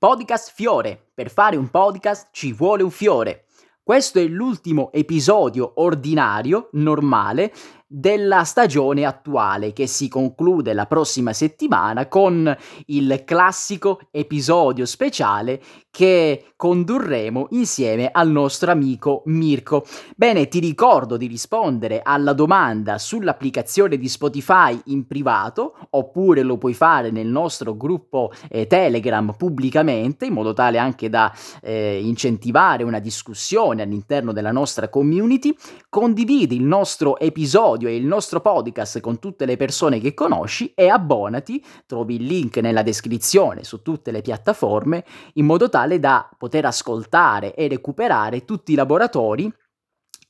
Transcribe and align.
Podcast 0.00 0.52
Fiore. 0.54 1.10
Per 1.12 1.28
fare 1.28 1.56
un 1.56 1.70
podcast 1.70 2.28
ci 2.30 2.52
vuole 2.52 2.84
un 2.84 2.90
fiore. 2.92 3.46
Questo 3.82 4.20
è 4.20 4.26
l'ultimo 4.26 4.92
episodio 4.92 5.72
ordinario, 5.82 6.68
normale, 6.74 7.52
della 7.90 8.44
stagione 8.44 9.06
attuale 9.06 9.72
che 9.72 9.86
si 9.86 10.08
conclude 10.08 10.74
la 10.74 10.84
prossima 10.84 11.32
settimana 11.32 12.06
con 12.06 12.54
il 12.86 13.22
classico 13.24 14.00
episodio 14.10 14.84
speciale 14.84 15.60
che 15.90 16.52
condurremo 16.54 17.46
insieme 17.50 18.10
al 18.12 18.30
nostro 18.30 18.70
amico 18.70 19.22
Mirko. 19.26 19.86
Bene, 20.14 20.48
ti 20.48 20.58
ricordo 20.58 21.16
di 21.16 21.26
rispondere 21.26 22.02
alla 22.04 22.34
domanda 22.34 22.98
sull'applicazione 22.98 23.96
di 23.96 24.08
Spotify 24.08 24.78
in 24.86 25.06
privato 25.06 25.74
oppure 25.90 26.42
lo 26.42 26.58
puoi 26.58 26.74
fare 26.74 27.10
nel 27.10 27.26
nostro 27.26 27.76
gruppo 27.76 28.32
eh, 28.50 28.66
Telegram 28.66 29.34
pubblicamente 29.36 30.26
in 30.26 30.34
modo 30.34 30.52
tale 30.52 30.78
anche 30.78 31.08
da 31.08 31.32
eh, 31.62 32.00
incentivare 32.02 32.82
una 32.82 32.98
discussione 32.98 33.82
all'interno 33.82 34.32
della 34.32 34.52
nostra 34.52 34.88
community. 34.88 35.56
Condividi 35.88 36.56
il 36.56 36.64
nostro 36.64 37.18
episodio 37.18 37.77
episodio 37.78 37.88
e 37.88 37.96
il 37.96 38.04
nostro 38.04 38.40
podcast 38.40 39.00
con 39.00 39.18
tutte 39.18 39.46
le 39.46 39.56
persone 39.56 40.00
che 40.00 40.12
conosci 40.12 40.72
e 40.74 40.88
abbonati, 40.88 41.64
trovi 41.86 42.16
il 42.16 42.24
link 42.24 42.56
nella 42.58 42.82
descrizione 42.82 43.64
su 43.64 43.82
tutte 43.82 44.10
le 44.10 44.20
piattaforme, 44.20 45.04
in 45.34 45.46
modo 45.46 45.68
tale 45.68 46.00
da 46.00 46.28
poter 46.36 46.64
ascoltare 46.64 47.54
e 47.54 47.68
recuperare 47.68 48.44
tutti 48.44 48.72
i 48.72 48.74
laboratori 48.74 49.50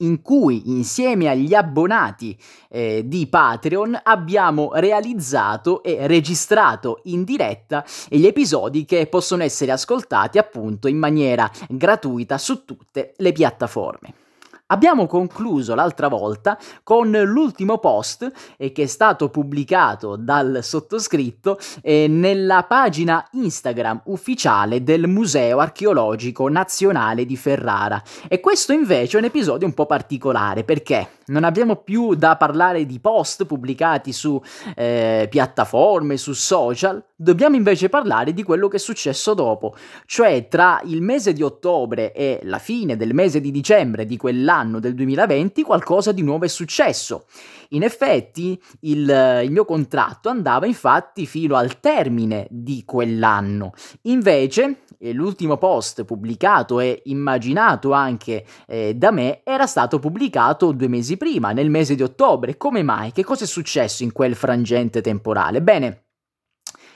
in 0.00 0.22
cui 0.22 0.70
insieme 0.70 1.28
agli 1.28 1.54
abbonati 1.54 2.38
eh, 2.68 3.02
di 3.04 3.26
Patreon 3.26 3.98
abbiamo 4.04 4.70
realizzato 4.74 5.82
e 5.82 6.06
registrato 6.06 7.00
in 7.04 7.24
diretta 7.24 7.84
gli 8.08 8.24
episodi 8.24 8.84
che 8.84 9.08
possono 9.08 9.42
essere 9.42 9.72
ascoltati 9.72 10.38
appunto 10.38 10.86
in 10.86 10.98
maniera 10.98 11.50
gratuita 11.68 12.38
su 12.38 12.64
tutte 12.64 13.14
le 13.16 13.32
piattaforme. 13.32 14.27
Abbiamo 14.70 15.06
concluso 15.06 15.74
l'altra 15.74 16.08
volta 16.08 16.58
con 16.82 17.10
l'ultimo 17.10 17.78
post 17.78 18.30
eh, 18.58 18.70
che 18.70 18.82
è 18.82 18.86
stato 18.86 19.30
pubblicato 19.30 20.16
dal 20.16 20.58
sottoscritto 20.62 21.58
eh, 21.80 22.06
nella 22.06 22.64
pagina 22.64 23.26
Instagram 23.32 24.02
ufficiale 24.06 24.82
del 24.82 25.06
Museo 25.06 25.60
Archeologico 25.60 26.50
Nazionale 26.50 27.24
di 27.24 27.36
Ferrara. 27.38 28.02
E 28.28 28.40
questo 28.40 28.72
invece 28.72 29.16
è 29.16 29.20
un 29.20 29.26
episodio 29.26 29.66
un 29.66 29.72
po' 29.72 29.86
particolare 29.86 30.64
perché 30.64 31.17
non 31.28 31.44
abbiamo 31.44 31.76
più 31.76 32.14
da 32.14 32.36
parlare 32.36 32.86
di 32.86 32.98
post 33.00 33.46
pubblicati 33.46 34.12
su 34.12 34.40
eh, 34.74 35.26
piattaforme, 35.30 36.16
su 36.16 36.32
social, 36.32 37.02
dobbiamo 37.14 37.56
invece 37.56 37.88
parlare 37.88 38.32
di 38.32 38.42
quello 38.42 38.68
che 38.68 38.76
è 38.76 38.80
successo 38.80 39.34
dopo, 39.34 39.74
cioè 40.06 40.48
tra 40.48 40.80
il 40.84 41.02
mese 41.02 41.32
di 41.32 41.42
ottobre 41.42 42.12
e 42.12 42.40
la 42.44 42.58
fine 42.58 42.96
del 42.96 43.14
mese 43.14 43.40
di 43.40 43.50
dicembre 43.50 44.06
di 44.06 44.16
quell'anno 44.16 44.80
del 44.80 44.94
2020 44.94 45.62
qualcosa 45.62 46.12
di 46.12 46.22
nuovo 46.22 46.44
è 46.44 46.48
successo. 46.48 47.24
In 47.70 47.82
effetti 47.82 48.60
il, 48.80 49.40
il 49.44 49.50
mio 49.50 49.64
contratto 49.64 50.28
andava 50.28 50.66
infatti 50.66 51.26
fino 51.26 51.56
al 51.56 51.80
termine 51.80 52.46
di 52.50 52.82
quell'anno. 52.84 53.72
Invece 54.02 54.84
l'ultimo 55.12 55.58
post 55.58 56.04
pubblicato 56.04 56.80
e 56.80 57.02
immaginato 57.04 57.92
anche 57.92 58.44
eh, 58.66 58.94
da 58.94 59.10
me 59.10 59.42
era 59.44 59.66
stato 59.66 59.98
pubblicato 59.98 60.72
due 60.72 60.88
mesi 60.88 61.16
prima, 61.16 61.52
nel 61.52 61.70
mese 61.70 61.94
di 61.94 62.02
ottobre. 62.02 62.56
Come 62.56 62.82
mai? 62.82 63.12
Che 63.12 63.24
cosa 63.24 63.44
è 63.44 63.46
successo 63.46 64.02
in 64.02 64.12
quel 64.12 64.34
frangente 64.34 65.00
temporale? 65.00 65.62
Bene, 65.62 66.04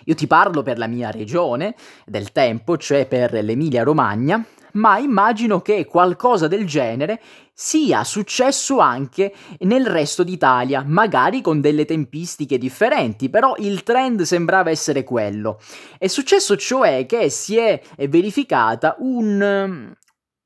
io 0.05 0.14
ti 0.14 0.27
parlo 0.27 0.62
per 0.62 0.79
la 0.79 0.86
mia 0.86 1.11
regione 1.11 1.75
del 2.07 2.33
tempo, 2.33 2.77
cioè 2.77 3.07
per 3.07 3.33
l'Emilia 3.45 3.83
Romagna, 3.84 4.45
ma 4.73 4.98
immagino 4.98 5.61
che 5.61 5.84
qualcosa 5.84 6.48
del 6.48 6.67
genere 6.67 7.20
sia 7.55 8.03
successo 8.03 8.79
anche 8.79 9.33
nel 9.61 9.87
resto 9.87 10.25
d'Italia, 10.25 10.83
magari 10.86 11.41
con 11.41 11.61
delle 11.61 11.85
tempistiche 11.85 12.58
differenti, 12.58 13.29
però 13.29 13.55
il 13.58 13.83
trend 13.83 14.23
sembrava 14.23 14.70
essere 14.70 15.05
quello. 15.05 15.61
È 15.98 16.07
successo 16.07 16.57
cioè 16.57 17.07
che 17.07 17.29
si 17.29 17.57
è 17.57 17.80
verificata 18.08 18.96
un, 18.98 19.95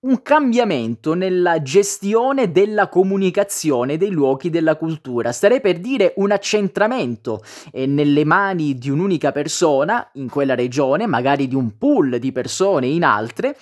un 0.07 0.23
cambiamento 0.23 1.15
nella 1.15 1.63
gestione 1.63 2.53
della 2.53 2.89
comunicazione 2.89 3.97
dei 3.97 4.11
luoghi 4.11 4.51
della 4.51 4.77
cultura, 4.77 5.33
starei 5.33 5.61
per 5.61 5.79
dire 5.79 6.13
un 6.17 6.31
accentramento 6.31 7.43
eh, 7.73 7.87
nelle 7.87 8.25
mani 8.25 8.77
di 8.77 8.91
un'unica 8.91 9.33
persona 9.33 10.09
in 10.15 10.29
quella 10.29 10.55
regione, 10.55 11.07
magari 11.07 11.49
di 11.49 11.55
un 11.55 11.77
pool 11.77 12.19
di 12.19 12.31
persone 12.31 12.87
in 12.87 13.05
altre, 13.05 13.57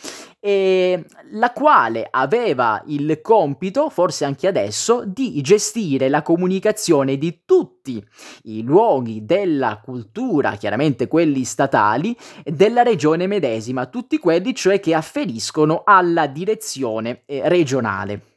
e 0.47 1.06
la 1.31 1.53
quale 1.53 2.06
aveva 2.10 2.82
il 2.88 3.22
compito, 3.22 3.88
forse 3.88 4.27
anche 4.27 4.47
adesso, 4.47 5.03
di 5.06 5.41
gestire 5.41 6.10
la 6.10 6.21
comunicazione 6.21 7.16
di 7.16 7.41
tutti 7.47 8.05
i 8.43 8.62
luoghi 8.62 9.25
della 9.25 9.81
cultura, 9.82 10.56
chiaramente 10.56 11.09
quelli 11.09 11.44
statali, 11.44 12.15
della 12.44 12.82
regione 12.82 13.27
medesima, 13.27 13.87
tutti 13.87 14.19
quelli 14.19 14.55
cioè 14.55 14.81
che 14.81 14.93
afferiscono 14.93 15.81
alla 15.82 16.27
direzione 16.27 17.22
eh, 17.25 17.49
regionale. 17.49 18.34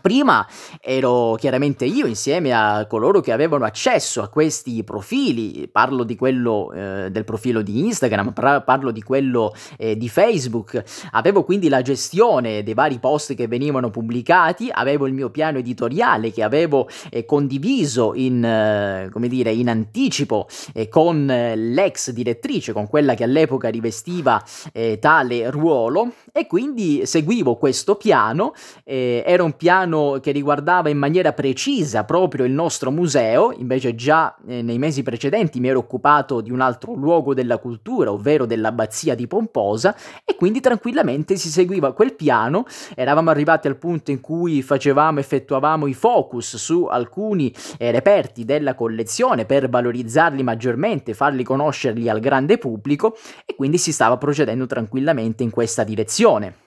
Prima 0.00 0.46
ero 0.80 1.34
chiaramente 1.34 1.84
io 1.84 2.06
insieme 2.06 2.52
a 2.52 2.86
coloro 2.86 3.20
che 3.20 3.32
avevano 3.32 3.66
accesso 3.66 4.22
a 4.22 4.28
questi 4.28 4.82
profili, 4.82 5.68
parlo 5.68 6.04
di 6.04 6.16
quello 6.16 6.72
eh, 6.72 7.10
del 7.10 7.24
profilo 7.24 7.60
di 7.60 7.80
Instagram, 7.80 8.32
parlo 8.32 8.90
di 8.90 9.02
quello 9.02 9.54
eh, 9.76 9.94
di 9.98 10.08
Facebook, 10.08 10.82
avevo 11.10 11.44
quindi 11.44 11.68
la 11.68 11.82
gestione 11.82 12.62
dei 12.62 12.72
vari 12.72 12.98
post 12.98 13.34
che 13.34 13.46
venivano 13.46 13.90
pubblicati, 13.90 14.70
avevo 14.72 15.06
il 15.06 15.12
mio 15.12 15.28
piano 15.28 15.58
editoriale 15.58 16.32
che 16.32 16.42
avevo 16.42 16.88
eh, 17.10 17.26
condiviso 17.26 18.14
in, 18.14 18.42
eh, 18.42 19.10
come 19.12 19.28
dire, 19.28 19.52
in 19.52 19.68
anticipo 19.68 20.48
eh, 20.72 20.88
con 20.88 21.26
l'ex 21.26 22.10
direttrice, 22.10 22.72
con 22.72 22.88
quella 22.88 23.12
che 23.12 23.24
all'epoca 23.24 23.68
rivestiva 23.68 24.42
eh, 24.72 24.98
tale 24.98 25.50
ruolo. 25.50 26.12
E 26.32 26.46
quindi 26.46 27.04
seguivo 27.04 27.56
questo 27.56 27.94
piano, 27.94 28.54
era 28.82 29.44
un 29.44 29.56
piano 29.56 29.72
piano 29.74 30.20
che 30.20 30.30
riguardava 30.30 30.88
in 30.88 30.98
maniera 30.98 31.32
precisa 31.32 32.04
proprio 32.04 32.44
il 32.44 32.52
nostro 32.52 32.92
museo, 32.92 33.52
invece 33.56 33.96
già 33.96 34.36
eh, 34.46 34.62
nei 34.62 34.78
mesi 34.78 35.02
precedenti 35.02 35.58
mi 35.58 35.66
ero 35.66 35.80
occupato 35.80 36.40
di 36.40 36.52
un 36.52 36.60
altro 36.60 36.94
luogo 36.94 37.34
della 37.34 37.58
cultura, 37.58 38.12
ovvero 38.12 38.46
dell'abbazia 38.46 39.16
di 39.16 39.26
Pomposa, 39.26 39.96
e 40.24 40.36
quindi 40.36 40.60
tranquillamente 40.60 41.34
si 41.34 41.48
seguiva 41.48 41.92
quel 41.92 42.14
piano, 42.14 42.66
eravamo 42.94 43.30
arrivati 43.30 43.66
al 43.66 43.76
punto 43.76 44.12
in 44.12 44.20
cui 44.20 44.62
facevamo, 44.62 45.18
effettuavamo 45.18 45.88
i 45.88 45.94
focus 45.94 46.56
su 46.56 46.84
alcuni 46.84 47.52
eh, 47.78 47.90
reperti 47.90 48.44
della 48.44 48.76
collezione 48.76 49.44
per 49.44 49.68
valorizzarli 49.68 50.44
maggiormente, 50.44 51.14
farli 51.14 51.42
conoscerli 51.42 52.08
al 52.08 52.20
grande 52.20 52.58
pubblico, 52.58 53.16
e 53.44 53.56
quindi 53.56 53.78
si 53.78 53.90
stava 53.90 54.18
procedendo 54.18 54.66
tranquillamente 54.66 55.42
in 55.42 55.50
questa 55.50 55.82
direzione. 55.82 56.62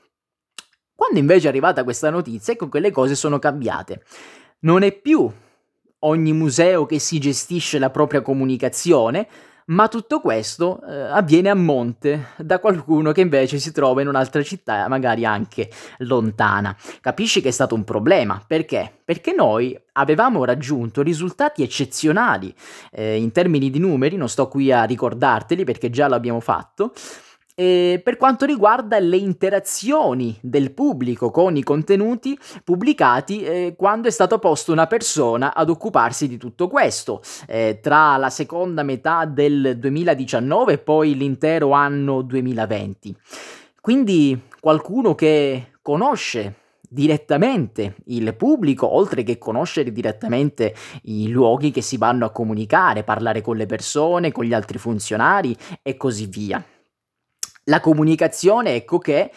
Quando 0.98 1.20
invece 1.20 1.46
è 1.46 1.50
arrivata 1.50 1.84
questa 1.84 2.10
notizia, 2.10 2.54
ecco 2.54 2.70
che 2.70 2.80
le 2.80 2.90
cose 2.90 3.14
sono 3.14 3.38
cambiate. 3.38 4.02
Non 4.62 4.82
è 4.82 4.92
più 4.92 5.32
ogni 6.00 6.34
museo 6.34 6.88
che 6.88 6.98
si 6.98 7.20
gestisce 7.20 7.78
la 7.78 7.92
propria 7.92 8.24
comunicazione, 8.24 9.28
ma 9.66 9.90
tutto 9.90 10.20
questo 10.20 10.82
eh, 10.82 10.92
avviene 10.92 11.50
a 11.50 11.54
monte 11.54 12.30
da 12.38 12.58
qualcuno 12.58 13.12
che 13.12 13.22
invece 13.22 13.60
si 13.60 13.72
trova 13.72 14.02
in 14.02 14.08
un'altra 14.08 14.42
città, 14.42 14.88
magari 14.88 15.24
anche 15.24 15.70
lontana. 16.00 16.76
Capisci 17.00 17.42
che 17.42 17.50
è 17.50 17.52
stato 17.52 17.76
un 17.76 17.84
problema, 17.84 18.44
perché? 18.48 18.92
Perché 19.06 19.34
noi 19.34 19.80
avevamo 19.94 20.46
raggiunto 20.46 21.04
risultati 21.04 21.62
eccezionali 21.62 22.52
eh, 22.92 23.18
in 23.18 23.32
termini 23.32 23.70
di 23.70 23.78
numeri, 23.78 24.16
non 24.16 24.30
sto 24.30 24.48
qui 24.48 24.72
a 24.72 24.84
ricordarteli 24.84 25.64
perché 25.64 25.92
già 25.92 26.08
l'abbiamo 26.08 26.40
fatto, 26.40 26.92
eh, 27.60 28.00
per 28.04 28.18
quanto 28.18 28.46
riguarda 28.46 29.00
le 29.00 29.18
interazioni 29.18 30.38
del 30.42 30.72
pubblico 30.74 31.32
con 31.32 31.58
i 31.58 31.64
contenuti 31.64 32.38
pubblicati 32.64 33.42
eh, 33.44 33.74
quando 33.76 34.08
è 34.08 34.12
stata 34.12 34.38
posta 34.38 34.72
una 34.72 34.86
persona 34.86 35.56
ad 35.56 35.72
occuparsi 35.72 36.28
di 36.28 36.38
tutto 36.38 36.68
questo, 36.68 37.20
eh, 37.48 37.80
tra 37.82 38.16
la 38.18 38.30
seconda 38.30 38.84
metà 38.84 39.26
del 39.26 39.80
2019 39.80 40.74
e 40.74 40.78
poi 40.78 41.18
l'intero 41.18 41.72
anno 41.72 42.22
2020. 42.22 43.16
Quindi 43.82 44.40
qualcuno 44.60 45.16
che 45.16 45.72
conosce 45.82 46.54
direttamente 46.88 47.96
il 48.06 48.36
pubblico, 48.36 48.94
oltre 48.96 49.24
che 49.24 49.40
conoscere 49.40 49.92
direttamente 49.92 50.76
i 51.04 51.30
luoghi 51.30 51.72
che 51.72 51.82
si 51.82 51.98
vanno 51.98 52.26
a 52.26 52.30
comunicare, 52.30 53.04
parlare 53.04 53.42
con 53.42 53.58
le 53.58 53.66
persone, 53.66 54.32
con 54.32 54.46
gli 54.46 54.54
altri 54.54 54.78
funzionari 54.78 55.58
e 55.82 55.98
così 55.98 56.28
via. 56.28 56.64
La 57.70 57.82
comunicazione, 57.82 58.76
ecco 58.76 58.98
che, 58.98 59.30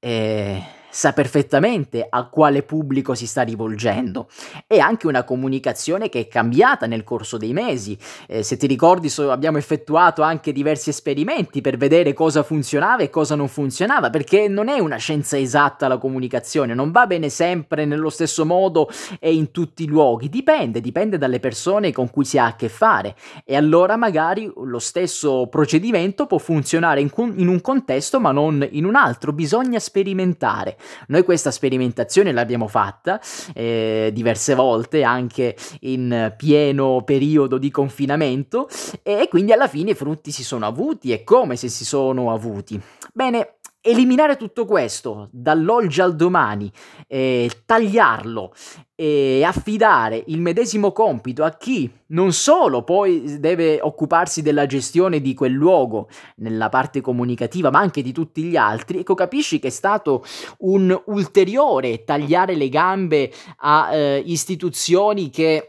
eh, 0.00 0.62
sa 0.96 1.12
perfettamente 1.12 2.06
a 2.08 2.24
quale 2.24 2.62
pubblico 2.62 3.14
si 3.14 3.26
sta 3.26 3.42
rivolgendo. 3.42 4.28
È 4.66 4.78
anche 4.78 5.06
una 5.06 5.24
comunicazione 5.24 6.08
che 6.08 6.20
è 6.20 6.26
cambiata 6.26 6.86
nel 6.86 7.04
corso 7.04 7.36
dei 7.36 7.52
mesi. 7.52 7.98
Eh, 8.26 8.42
se 8.42 8.56
ti 8.56 8.66
ricordi, 8.66 9.10
so, 9.10 9.30
abbiamo 9.30 9.58
effettuato 9.58 10.22
anche 10.22 10.52
diversi 10.52 10.88
esperimenti 10.88 11.60
per 11.60 11.76
vedere 11.76 12.14
cosa 12.14 12.42
funzionava 12.42 13.02
e 13.02 13.10
cosa 13.10 13.34
non 13.34 13.48
funzionava, 13.48 14.08
perché 14.08 14.48
non 14.48 14.68
è 14.68 14.78
una 14.78 14.96
scienza 14.96 15.36
esatta 15.36 15.86
la 15.86 15.98
comunicazione, 15.98 16.72
non 16.72 16.92
va 16.92 17.06
bene 17.06 17.28
sempre 17.28 17.84
nello 17.84 18.08
stesso 18.08 18.46
modo 18.46 18.88
e 19.20 19.34
in 19.34 19.50
tutti 19.50 19.82
i 19.82 19.88
luoghi, 19.88 20.30
dipende, 20.30 20.80
dipende 20.80 21.18
dalle 21.18 21.40
persone 21.40 21.92
con 21.92 22.08
cui 22.08 22.24
si 22.24 22.38
ha 22.38 22.46
a 22.46 22.56
che 22.56 22.70
fare 22.70 23.16
e 23.44 23.54
allora 23.54 23.96
magari 23.96 24.50
lo 24.64 24.78
stesso 24.78 25.46
procedimento 25.48 26.24
può 26.24 26.38
funzionare 26.38 27.02
in, 27.02 27.10
in 27.36 27.48
un 27.48 27.60
contesto 27.60 28.18
ma 28.18 28.32
non 28.32 28.66
in 28.70 28.86
un 28.86 28.94
altro, 28.94 29.34
bisogna 29.34 29.78
sperimentare. 29.78 30.78
Noi 31.08 31.24
questa 31.24 31.50
sperimentazione 31.50 32.32
l'abbiamo 32.32 32.68
fatta 32.68 33.20
eh, 33.54 34.10
diverse 34.12 34.54
volte 34.54 35.02
anche 35.02 35.56
in 35.80 36.34
pieno 36.36 37.02
periodo 37.04 37.58
di 37.58 37.70
confinamento 37.70 38.68
e 39.02 39.28
quindi 39.28 39.52
alla 39.52 39.68
fine 39.68 39.92
i 39.92 39.94
frutti 39.94 40.30
si 40.30 40.44
sono 40.44 40.66
avuti 40.66 41.12
e 41.12 41.24
come 41.24 41.56
se 41.56 41.68
si 41.68 41.84
sono 41.84 42.32
avuti. 42.32 42.80
Bene, 43.12 43.56
eliminare 43.86 44.36
tutto 44.36 44.64
questo 44.64 45.28
dall'oggi 45.30 46.00
al 46.00 46.16
domani, 46.16 46.70
eh, 47.06 47.50
tagliarlo 47.64 48.52
e 48.96 49.44
affidare 49.44 50.24
il 50.26 50.40
medesimo 50.40 50.90
compito 50.90 51.44
a 51.44 51.50
chi 51.56 51.90
non 52.08 52.32
solo 52.32 52.82
poi 52.82 53.38
deve 53.38 53.78
occuparsi 53.80 54.42
della 54.42 54.66
gestione 54.66 55.20
di 55.20 55.34
quel 55.34 55.52
luogo 55.52 56.08
nella 56.36 56.68
parte 56.68 57.00
comunicativa, 57.00 57.70
ma 57.70 57.78
anche 57.78 58.02
di 58.02 58.12
tutti 58.12 58.42
gli 58.42 58.56
altri, 58.56 58.98
ecco 58.98 59.14
capisci 59.14 59.58
che 59.58 59.68
è 59.68 59.70
stato 59.70 60.24
un 60.58 60.98
ulteriore 61.06 62.04
tagliare 62.04 62.56
le 62.56 62.68
gambe 62.68 63.32
a 63.58 63.94
eh, 63.94 64.22
istituzioni 64.24 65.30
che, 65.30 65.68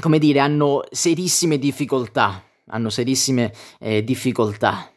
come 0.00 0.18
dire, 0.18 0.40
hanno 0.40 0.82
serissime 0.90 1.58
difficoltà, 1.58 2.42
hanno 2.68 2.90
serissime 2.90 3.52
eh, 3.78 4.02
difficoltà. 4.02 4.88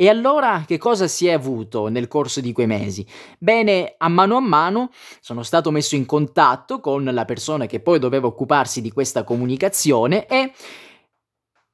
E 0.00 0.08
allora 0.08 0.64
che 0.66 0.78
cosa 0.78 1.06
si 1.06 1.26
è 1.26 1.32
avuto 1.32 1.88
nel 1.88 2.08
corso 2.08 2.40
di 2.40 2.52
quei 2.52 2.66
mesi? 2.66 3.04
Bene, 3.38 3.96
a 3.98 4.08
mano 4.08 4.36
a 4.36 4.40
mano 4.40 4.88
sono 5.20 5.42
stato 5.42 5.70
messo 5.70 5.94
in 5.94 6.06
contatto 6.06 6.80
con 6.80 7.04
la 7.04 7.26
persona 7.26 7.66
che 7.66 7.80
poi 7.80 7.98
doveva 7.98 8.26
occuparsi 8.26 8.80
di 8.80 8.90
questa 8.90 9.24
comunicazione 9.24 10.24
e 10.26 10.52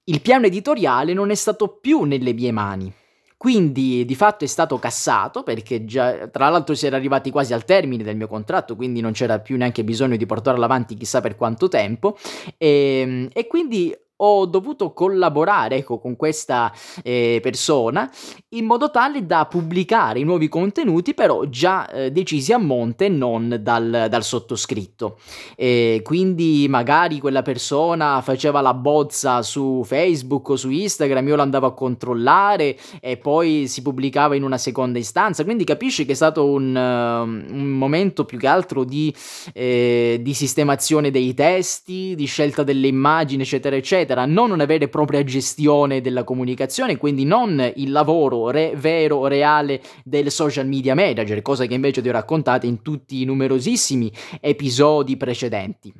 il 0.02 0.20
piano 0.22 0.46
editoriale 0.46 1.12
non 1.12 1.30
è 1.30 1.36
stato 1.36 1.78
più 1.80 2.02
nelle 2.02 2.32
mie 2.32 2.50
mani. 2.50 2.92
Quindi 3.36 4.04
di 4.04 4.14
fatto 4.16 4.42
è 4.42 4.48
stato 4.48 4.76
cassato 4.80 5.44
perché 5.44 5.84
già, 5.84 6.26
tra 6.26 6.48
l'altro 6.48 6.74
si 6.74 6.84
era 6.84 6.96
arrivati 6.96 7.30
quasi 7.30 7.52
al 7.52 7.64
termine 7.64 8.02
del 8.02 8.16
mio 8.16 8.26
contratto, 8.26 8.74
quindi 8.74 9.00
non 9.00 9.12
c'era 9.12 9.38
più 9.38 9.56
neanche 9.56 9.84
bisogno 9.84 10.16
di 10.16 10.26
portarlo 10.26 10.64
avanti 10.64 10.96
chissà 10.96 11.20
per 11.20 11.36
quanto 11.36 11.68
tempo. 11.68 12.18
E, 12.58 13.02
ehm, 13.04 13.28
e 13.32 13.46
quindi 13.46 13.96
ho 14.16 14.46
dovuto 14.46 14.92
collaborare 14.92 15.76
ecco, 15.76 15.98
con 15.98 16.16
questa 16.16 16.72
eh, 17.02 17.40
persona 17.42 18.10
in 18.50 18.64
modo 18.64 18.90
tale 18.90 19.26
da 19.26 19.46
pubblicare 19.46 20.20
i 20.20 20.24
nuovi 20.24 20.48
contenuti 20.48 21.14
però 21.14 21.44
già 21.44 21.88
eh, 21.88 22.10
decisi 22.10 22.52
a 22.52 22.58
monte 22.58 23.08
non 23.08 23.58
dal, 23.60 24.06
dal 24.08 24.24
sottoscritto. 24.24 25.18
E 25.54 26.00
quindi 26.02 26.66
magari 26.68 27.18
quella 27.18 27.42
persona 27.42 28.20
faceva 28.22 28.60
la 28.60 28.74
bozza 28.74 29.42
su 29.42 29.82
Facebook 29.84 30.48
o 30.50 30.56
su 30.56 30.70
Instagram 30.70 31.28
io 31.28 31.36
l'andavo 31.36 31.66
a 31.66 31.74
controllare 31.74 32.76
e 33.00 33.16
poi 33.16 33.66
si 33.68 33.82
pubblicava 33.82 34.34
in 34.34 34.42
una 34.42 34.58
seconda 34.58 34.98
istanza. 34.98 35.44
Quindi 35.44 35.64
capisci 35.64 36.04
che 36.04 36.12
è 36.12 36.14
stato 36.14 36.46
un, 36.46 36.74
uh, 36.74 37.54
un 37.54 37.70
momento 37.70 38.24
più 38.24 38.38
che 38.38 38.46
altro 38.46 38.84
di, 38.84 39.14
eh, 39.52 40.18
di 40.20 40.34
sistemazione 40.34 41.10
dei 41.10 41.34
testi 41.34 42.14
di 42.14 42.24
scelta 42.24 42.62
delle 42.62 42.86
immagini 42.86 43.42
eccetera 43.42 43.76
eccetera 43.76 44.05
eccetera, 44.06 44.24
non 44.24 44.52
una 44.52 44.64
vera 44.64 44.84
e 44.84 44.88
propria 44.88 45.24
gestione 45.24 46.00
della 46.00 46.22
comunicazione, 46.22 46.96
quindi 46.96 47.24
non 47.24 47.72
il 47.74 47.90
lavoro 47.90 48.50
re- 48.50 48.74
vero, 48.76 49.26
reale 49.26 49.82
del 50.04 50.30
social 50.30 50.66
media 50.66 50.94
manager, 50.94 51.42
cosa 51.42 51.66
che 51.66 51.74
invece 51.74 52.00
ti 52.00 52.08
ho 52.08 52.12
raccontato 52.12 52.66
in 52.66 52.82
tutti 52.82 53.20
i 53.20 53.24
numerosissimi 53.24 54.12
episodi 54.40 55.16
precedenti 55.16 55.92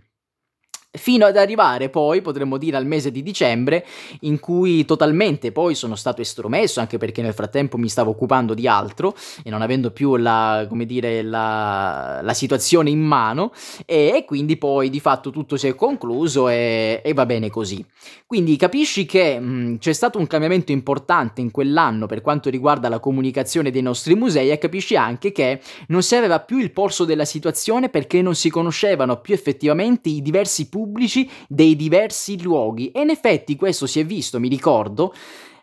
fino 0.97 1.27
ad 1.27 1.37
arrivare 1.37 1.89
poi, 1.89 2.23
potremmo 2.23 2.57
dire, 2.57 2.77
al 2.77 2.87
mese 2.87 3.11
di 3.11 3.23
dicembre, 3.23 3.85
in 4.21 4.41
cui 4.41 4.85
totalmente 4.85 5.53
poi 5.53 5.75
sono 5.75 5.95
stato 5.95 6.21
estromesso, 6.21 6.81
anche 6.81 6.99
perché 6.99 7.23
nel 7.23 7.35
frattempo 7.35 7.77
mi 7.77 7.89
stavo 7.89 8.11
occupando 8.11 8.55
di 8.55 8.67
altro 8.67 9.15
e 9.43 9.51
non 9.51 9.63
avendo 9.63 9.91
più 9.91 10.17
la, 10.17 10.67
dire, 10.85 11.23
la, 11.23 12.21
la 12.23 12.35
situazione 12.35 12.91
in 12.91 13.01
mano, 13.01 13.53
e, 13.85 14.13
e, 14.17 14.25
quindi 14.25 14.57
poi 14.57 14.91
di 14.91 15.01
fatto 15.01 15.31
tutto 15.31 15.57
si 15.57 15.69
è 15.69 15.75
concluso 15.75 16.49
e, 16.49 17.01
e 17.05 17.13
va 17.13 17.27
bene 17.27 17.51
così. 17.51 17.85
Quindi 18.27 18.57
capisci 18.57 19.07
che 19.07 19.39
mh, 19.39 19.79
c'è 19.79 19.93
stato 19.93 20.19
un 20.19 20.27
cambiamento 20.27 20.73
importante 20.73 21.41
in 21.41 21.51
quell'anno 21.51 22.07
per 22.07 22.21
quanto 22.21 22.51
riguarda 22.51 22.89
la 22.89 22.99
comunicazione 22.99 23.71
dei 23.71 23.83
nostri 23.83 24.15
musei 24.15 24.51
e 24.51 24.59
capisci 24.59 24.97
anche 24.97 25.33
che 25.33 25.61
non 25.89 26.03
si 26.03 26.17
aveva 26.17 26.41
più 26.41 26.59
il 26.59 26.73
polso 26.73 27.05
della 27.05 27.25
situazione 27.25 27.89
perché 27.89 28.23
non 28.23 28.35
si 28.35 28.51
conoscevano 28.51 29.21
più 29.21 29.35
effettivamente 29.35 30.09
i 30.09 30.23
diversi 30.23 30.69
pubblici 30.69 30.86
pubblici 30.87 31.29
dei 31.49 31.75
diversi 31.75 32.41
luoghi 32.41 32.91
e 32.91 33.01
in 33.01 33.11
effetti 33.11 33.57
questo 33.57 33.87
si 33.87 33.99
è 33.99 34.07
visto, 34.07 34.39
mi 34.39 34.49
ricordo, 34.49 35.13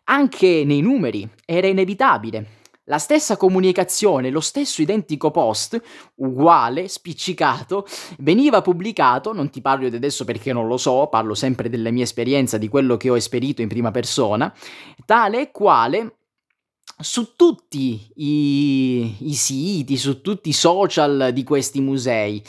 anche 0.06 0.64
nei 0.66 0.82
numeri, 0.82 1.28
era 1.46 1.68
inevitabile. 1.68 2.62
La 2.88 2.98
stessa 2.98 3.38
comunicazione, 3.38 4.30
lo 4.30 4.42
stesso 4.42 4.82
identico 4.82 5.32
post, 5.32 5.82
uguale, 6.16 6.90
spiccicato, 6.90 7.88
veniva 8.18 8.62
pubblicato, 8.62 9.32
non 9.32 9.50
ti 9.50 9.62
parlo 9.62 9.88
di 9.88 9.96
adesso 9.96 10.26
perché 10.26 10.52
non 10.52 10.68
lo 10.68 10.76
so, 10.76 11.08
parlo 11.08 11.34
sempre 11.34 11.70
della 11.70 11.92
mia 11.92 12.04
esperienza, 12.04 12.58
di 12.58 12.68
quello 12.68 12.98
che 12.98 13.10
ho 13.10 13.16
esperito 13.16 13.62
in 13.62 13.70
prima 13.70 13.92
persona, 13.92 14.54
tale 15.06 15.40
e 15.40 15.52
quale 15.52 16.18
su 17.04 17.36
tutti 17.36 18.00
i, 18.16 19.16
i, 19.20 19.34
siti, 19.34 19.98
su 19.98 20.22
tutti 20.22 20.50
i 20.50 20.54
social 20.54 21.30
di 21.34 21.44
questi 21.44 21.82
musei. 21.82 22.42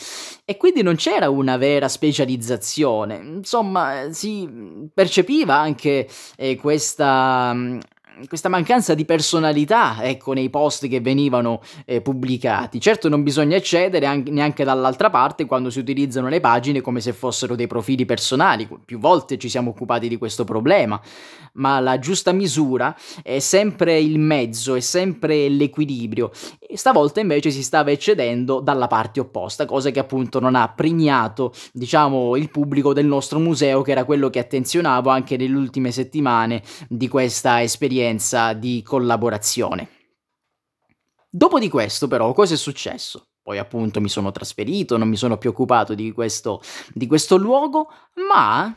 E 0.45 0.57
quindi 0.57 0.83
non 0.83 0.95
c'era 0.97 1.29
una 1.29 1.57
vera 1.57 1.89
specializzazione, 1.89 3.17
insomma 3.17 4.13
si 4.13 4.49
percepiva 4.93 5.57
anche 5.57 6.09
eh, 6.37 6.57
questa 6.57 7.55
questa 8.29 8.49
mancanza 8.49 8.95
di 8.95 9.05
personalità, 9.05 10.03
ecco, 10.03 10.33
nei 10.33 10.51
post 10.51 10.89
che 10.89 11.01
venivano 11.01 11.61
eh, 11.85 12.01
pubblicati. 12.01 12.81
Certo 12.81 13.09
non 13.09 13.23
bisogna 13.23 13.57
eccedere 13.57 14.07
anche, 14.07 14.31
neanche 14.31 14.65
dall'altra 14.65 15.11
parte 15.11 15.45
quando 15.47 15.71
si 15.71 15.79
utilizzano 15.79 16.29
le 16.29 16.41
pagine 16.41 16.81
come 16.81 17.01
se 17.01 17.13
fossero 17.13 17.55
dei 17.55 17.67
profili 17.67 18.05
personali. 18.05 18.69
Più 18.85 18.99
volte 18.99 19.39
ci 19.39 19.49
siamo 19.49 19.71
occupati 19.71 20.09
di 20.09 20.17
questo 20.17 20.45
problema, 20.45 21.01
ma 21.55 21.81
la 21.81 21.99
giusta 21.99 22.33
misura 22.33 22.97
è 23.23 23.39
sempre 23.39 23.99
il 23.99 24.19
mezzo, 24.19 24.75
è 24.75 24.81
sempre 24.81 25.49
l'equilibrio. 25.49 26.31
Stavolta 26.77 27.21
invece 27.21 27.51
si 27.51 27.63
stava 27.63 27.93
eccedendo 27.93 28.61
dalla 28.61 28.89
parte 28.89 29.21
opposta, 29.21 29.65
cosa 29.65 29.91
che 29.91 30.01
appunto 30.01 30.41
non 30.41 30.57
ha 30.57 30.69
premiato, 30.69 31.53
diciamo, 31.73 32.37
il 32.37 32.51
pubblico 32.51 32.93
del 32.93 33.07
nostro 33.07 33.39
museo, 33.39 33.83
che 33.83 33.93
era 33.93 34.05
quello 34.05 34.29
che 34.29 34.41
attenzionavo 34.41 35.09
anche 35.09 35.37
nelle 35.37 35.57
ultime 35.57 35.93
settimane 35.93 36.63
di 36.89 37.07
questa 37.09 37.63
esperienza 37.63 38.53
di 38.55 38.83
collaborazione. 38.85 39.89
Dopo 41.31 41.59
di 41.59 41.69
questo, 41.69 42.09
però, 42.09 42.33
cosa 42.33 42.55
è 42.55 42.57
successo? 42.57 43.29
Poi 43.43 43.59
appunto 43.59 44.01
mi 44.01 44.09
sono 44.09 44.31
trasferito, 44.31 44.97
non 44.97 45.09
mi 45.09 45.17
sono 45.17 45.37
più 45.37 45.51
occupato 45.51 45.95
di 45.95 46.13
questo, 46.13 46.61
di 46.93 47.07
questo 47.07 47.37
luogo, 47.37 47.89
ma 48.31 48.75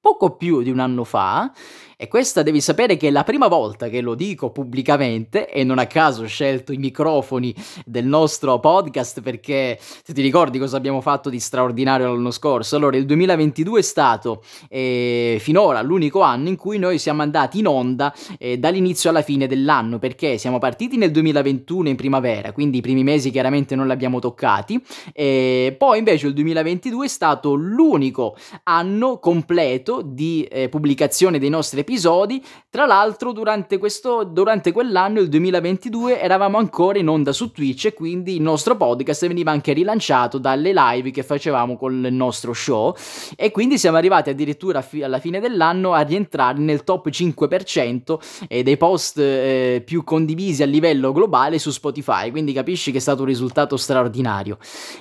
poco 0.00 0.36
più 0.36 0.62
di 0.62 0.70
un 0.70 0.78
anno 0.78 1.04
fa 1.04 1.52
e 2.00 2.06
questa 2.06 2.44
devi 2.44 2.60
sapere 2.60 2.96
che 2.96 3.08
è 3.08 3.10
la 3.10 3.24
prima 3.24 3.48
volta 3.48 3.88
che 3.88 4.00
lo 4.00 4.14
dico 4.14 4.52
pubblicamente 4.52 5.50
e 5.50 5.64
non 5.64 5.80
a 5.80 5.86
caso 5.88 6.22
ho 6.22 6.26
scelto 6.26 6.70
i 6.70 6.76
microfoni 6.76 7.52
del 7.84 8.06
nostro 8.06 8.60
podcast 8.60 9.20
perché 9.20 9.76
se 9.80 10.14
ti 10.14 10.22
ricordi 10.22 10.60
cosa 10.60 10.76
abbiamo 10.76 11.00
fatto 11.00 11.28
di 11.28 11.40
straordinario 11.40 12.06
l'anno 12.06 12.30
scorso, 12.30 12.76
allora 12.76 12.96
il 12.96 13.04
2022 13.04 13.80
è 13.80 13.82
stato 13.82 14.44
eh, 14.68 15.38
finora 15.40 15.82
l'unico 15.82 16.20
anno 16.20 16.46
in 16.46 16.54
cui 16.54 16.78
noi 16.78 17.00
siamo 17.00 17.22
andati 17.22 17.58
in 17.58 17.66
onda 17.66 18.14
eh, 18.38 18.58
dall'inizio 18.58 19.10
alla 19.10 19.22
fine 19.22 19.48
dell'anno 19.48 19.98
perché 19.98 20.38
siamo 20.38 20.58
partiti 20.58 20.98
nel 20.98 21.10
2021 21.10 21.88
in 21.88 21.96
primavera, 21.96 22.52
quindi 22.52 22.78
i 22.78 22.80
primi 22.80 23.02
mesi 23.02 23.32
chiaramente 23.32 23.74
non 23.74 23.86
li 23.86 23.92
abbiamo 23.92 24.20
toccati 24.20 24.80
e 25.12 25.74
poi 25.76 25.98
invece 25.98 26.28
il 26.28 26.34
2022 26.34 27.06
è 27.06 27.08
stato 27.08 27.54
l'unico 27.54 28.36
anno 28.62 29.18
completo 29.18 30.00
di 30.04 30.44
eh, 30.44 30.68
pubblicazione 30.68 31.40
dei 31.40 31.48
nostri 31.48 31.80
episodi 31.80 31.86
episodi. 31.88 32.44
Tra 32.68 32.84
l'altro, 32.84 33.32
durante, 33.32 33.78
questo, 33.78 34.24
durante 34.24 34.72
quell'anno, 34.72 35.20
il 35.20 35.28
2022, 35.28 36.20
eravamo 36.20 36.58
ancora 36.58 36.98
in 36.98 37.08
onda 37.08 37.32
su 37.32 37.50
Twitch 37.50 37.86
e 37.86 37.94
quindi 37.94 38.36
il 38.36 38.42
nostro 38.42 38.76
podcast 38.76 39.26
veniva 39.26 39.50
anche 39.50 39.72
rilanciato 39.72 40.36
dalle 40.36 40.72
live 40.74 41.10
che 41.10 41.22
facevamo 41.22 41.78
con 41.78 42.04
il 42.04 42.12
nostro 42.12 42.52
show. 42.52 42.94
E 43.34 43.50
quindi 43.50 43.78
siamo 43.78 43.96
arrivati 43.96 44.28
addirittura 44.28 44.82
fi- 44.82 45.02
alla 45.02 45.18
fine 45.18 45.40
dell'anno 45.40 45.94
a 45.94 46.00
rientrare 46.00 46.58
nel 46.58 46.84
top 46.84 47.08
5% 47.08 48.62
dei 48.62 48.76
post 48.76 49.18
eh, 49.18 49.82
più 49.84 50.04
condivisi 50.04 50.62
a 50.62 50.66
livello 50.66 51.12
globale 51.12 51.58
su 51.58 51.70
Spotify. 51.70 52.30
Quindi 52.30 52.52
capisci 52.52 52.90
che 52.92 52.98
è 52.98 53.00
stato 53.00 53.22
un 53.22 53.28
risultato 53.28 53.78
straordinario. 53.78 54.58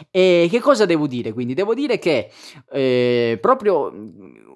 E 0.10 0.48
che 0.50 0.60
cosa 0.62 0.86
devo 0.86 1.06
dire? 1.08 1.34
Quindi 1.34 1.54
devo 1.54 1.74
dire 1.74 2.00
che 2.00 2.32
eh, 2.72 3.38
proprio 3.42 3.92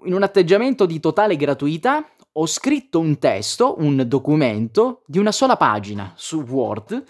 in 0.04 0.14
un 0.14 0.24
atteggiamento 0.24 0.86
di 0.86 1.00
totale 1.00 1.36
gratuità 1.36 2.06
ho 2.34 2.46
scritto 2.46 3.00
un 3.00 3.20
testo, 3.20 3.76
un 3.80 4.04
documento 4.08 5.04
di 5.06 5.20
una 5.20 5.32
sola 5.32 5.58
pagina 5.58 6.14
su 6.16 6.42
Word 6.42 7.04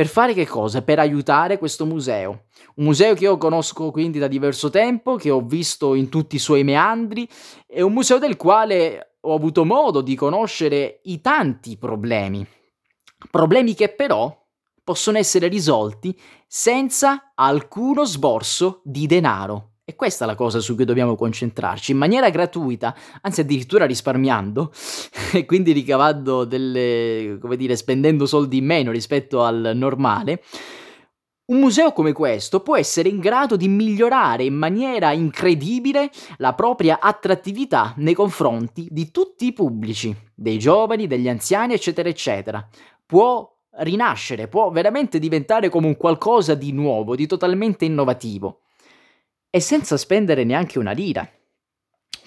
per 0.00 0.08
fare 0.08 0.32
che 0.32 0.46
cosa? 0.46 0.80
Per 0.80 0.98
aiutare 0.98 1.58
questo 1.58 1.84
museo. 1.84 2.44
Un 2.76 2.84
museo 2.84 3.12
che 3.14 3.24
io 3.24 3.36
conosco 3.36 3.90
quindi 3.90 4.18
da 4.18 4.28
diverso 4.28 4.70
tempo, 4.70 5.16
che 5.16 5.28
ho 5.28 5.42
visto 5.42 5.94
in 5.94 6.08
tutti 6.08 6.36
i 6.36 6.38
suoi 6.38 6.64
meandri, 6.64 7.28
e 7.66 7.82
un 7.82 7.92
museo 7.92 8.16
del 8.16 8.38
quale 8.38 9.16
ho 9.20 9.34
avuto 9.34 9.66
modo 9.66 10.00
di 10.00 10.14
conoscere 10.14 11.00
i 11.02 11.20
tanti 11.20 11.76
problemi. 11.76 12.46
Problemi 13.30 13.74
che 13.74 13.90
però 13.90 14.34
possono 14.82 15.18
essere 15.18 15.48
risolti 15.48 16.18
senza 16.46 17.32
alcuno 17.34 18.06
sborso 18.06 18.80
di 18.84 19.06
denaro. 19.06 19.69
E 19.90 19.96
questa 19.96 20.22
è 20.22 20.26
la 20.28 20.36
cosa 20.36 20.60
su 20.60 20.76
cui 20.76 20.84
dobbiamo 20.84 21.16
concentrarci, 21.16 21.90
in 21.90 21.98
maniera 21.98 22.30
gratuita, 22.30 22.94
anzi 23.22 23.40
addirittura 23.40 23.86
risparmiando, 23.86 24.70
e 25.34 25.44
quindi 25.46 25.72
ricavando 25.72 26.44
delle, 26.44 27.38
come 27.40 27.56
dire, 27.56 27.74
spendendo 27.74 28.24
soldi 28.24 28.58
in 28.58 28.66
meno 28.66 28.92
rispetto 28.92 29.42
al 29.42 29.72
normale. 29.74 30.44
Un 31.46 31.58
museo 31.58 31.90
come 31.90 32.12
questo 32.12 32.60
può 32.60 32.76
essere 32.76 33.08
in 33.08 33.18
grado 33.18 33.56
di 33.56 33.66
migliorare 33.66 34.44
in 34.44 34.54
maniera 34.54 35.10
incredibile 35.10 36.08
la 36.36 36.54
propria 36.54 37.00
attrattività 37.00 37.92
nei 37.96 38.14
confronti 38.14 38.86
di 38.92 39.10
tutti 39.10 39.46
i 39.46 39.52
pubblici, 39.52 40.16
dei 40.32 40.60
giovani, 40.60 41.08
degli 41.08 41.28
anziani, 41.28 41.74
eccetera, 41.74 42.08
eccetera. 42.08 42.64
Può 43.04 43.44
rinascere, 43.78 44.46
può 44.46 44.70
veramente 44.70 45.18
diventare 45.18 45.68
come 45.68 45.88
un 45.88 45.96
qualcosa 45.96 46.54
di 46.54 46.70
nuovo, 46.70 47.16
di 47.16 47.26
totalmente 47.26 47.84
innovativo 47.84 48.60
e 49.50 49.60
senza 49.60 49.96
spendere 49.96 50.44
neanche 50.44 50.78
una 50.78 50.92
lira. 50.92 51.28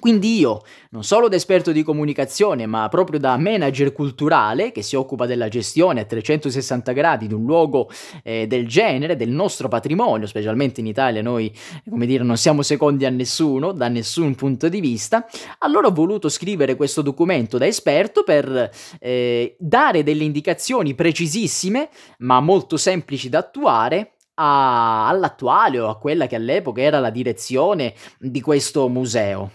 Quindi 0.04 0.38
io, 0.38 0.64
non 0.90 1.06
solo 1.06 1.30
da 1.30 1.38
esperto 1.38 1.72
di 1.72 1.82
comunicazione, 1.82 2.66
ma 2.66 2.90
proprio 2.90 3.20
da 3.20 3.38
manager 3.38 3.94
culturale 3.94 4.74
che 4.74 4.82
si 4.82 4.98
occupa 4.98 5.26
della 5.26 5.48
gestione 5.48 6.02
a 6.02 6.04
360 6.04 6.92
gradi 6.92 7.28
di 7.28 7.34
un 7.34 7.46
luogo 7.46 7.90
eh, 8.22 8.46
del 8.46 8.68
genere, 8.68 9.16
del 9.16 9.30
nostro 9.30 9.70
patrimonio, 9.70 10.28
specialmente 10.28 10.82
in 10.82 10.88
Italia 10.88 11.22
noi, 11.22 11.50
come 11.90 12.06
dire, 12.06 12.26
non 12.26 12.36
siamo 12.36 12.64
secondi 12.64 13.06
a 13.06 13.10
nessuno, 13.10 13.72
da 13.72 13.88
nessun 13.88 14.36
punto 14.36 14.68
di 14.68 14.82
vista, 14.82 15.26
allora 15.60 15.88
ho 15.88 15.94
voluto 15.94 16.28
scrivere 16.28 16.76
questo 16.76 17.02
documento 17.02 17.58
da 17.58 17.66
esperto 17.66 18.24
per 18.24 18.72
eh, 19.00 19.56
dare 19.58 20.04
delle 20.04 20.26
indicazioni 20.26 20.96
precisissime, 20.96 21.88
ma 22.18 22.42
molto 22.42 22.76
semplici 22.76 23.30
da 23.30 23.38
attuare 23.38 24.13
a, 24.36 25.08
all'attuale 25.08 25.80
o 25.80 25.90
a 25.90 25.98
quella 25.98 26.28
che 26.28 26.36
all'epoca 26.36 26.82
era 26.82 27.00
la 27.00 27.10
direzione 27.10 27.94
di 28.20 28.42
questo 28.42 28.88
museo. 28.90 29.52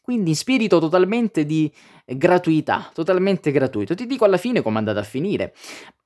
Quindi 0.00 0.30
in 0.30 0.36
spirito 0.36 0.78
totalmente 0.78 1.44
di 1.44 1.72
gratuità, 2.04 2.90
totalmente 2.94 3.50
gratuito. 3.50 3.94
Ti 3.94 4.06
dico 4.06 4.24
alla 4.24 4.36
fine 4.36 4.62
come 4.62 4.76
è 4.76 4.78
andata 4.78 5.00
a 5.00 5.02
finire. 5.02 5.52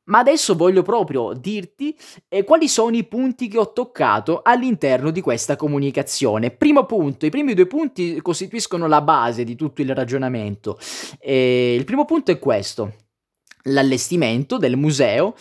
Ma 0.05 0.19
adesso 0.19 0.57
voglio 0.57 0.83
proprio 0.83 1.35
dirti 1.35 1.97
eh, 2.29 2.43
quali 2.43 2.67
sono 2.67 2.97
i 2.97 3.05
punti 3.05 3.47
che 3.47 3.59
ho 3.59 3.73
toccato 3.73 4.41
all'interno 4.43 5.11
di 5.11 5.21
questa 5.21 5.55
comunicazione. 5.55 6.51
Primo 6.51 6.85
punto, 6.85 7.27
i 7.27 7.31
primi 7.31 7.55
due 7.55 7.67
punti 7.67 8.21
costituiscono 8.21 8.89
la 8.89 9.03
base 9.03 9.45
di 9.45 9.55
tutto 9.55 9.83
il 9.83 9.95
ragionamento. 9.95 10.79
Eh, 11.21 11.75
il 11.79 11.85
primo 11.85 12.07
punto 12.07 12.33
è 12.33 12.39
questo, 12.41 12.95
l'allestimento 13.65 14.57
del 14.57 14.77
museo 14.77 15.35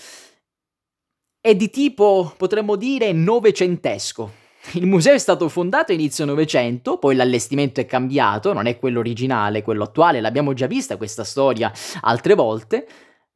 è 1.41 1.55
di 1.55 1.69
tipo, 1.69 2.33
potremmo 2.37 2.75
dire, 2.75 3.11
novecentesco. 3.11 4.33
Il 4.73 4.85
museo 4.85 5.13
è 5.13 5.17
stato 5.17 5.47
fondato 5.47 5.91
a 5.91 5.95
inizio 5.95 6.25
Novecento, 6.25 6.97
poi 6.97 7.15
l'allestimento 7.15 7.79
è 7.79 7.85
cambiato, 7.85 8.51
non 8.53 8.65
è 8.65 8.77
quello 8.77 8.99
originale, 8.99 9.63
quello 9.63 9.85
attuale, 9.85 10.19
l'abbiamo 10.19 10.53
già 10.53 10.67
vista 10.67 10.97
questa 10.97 11.23
storia 11.23 11.71
altre 12.01 12.35
volte, 12.35 12.87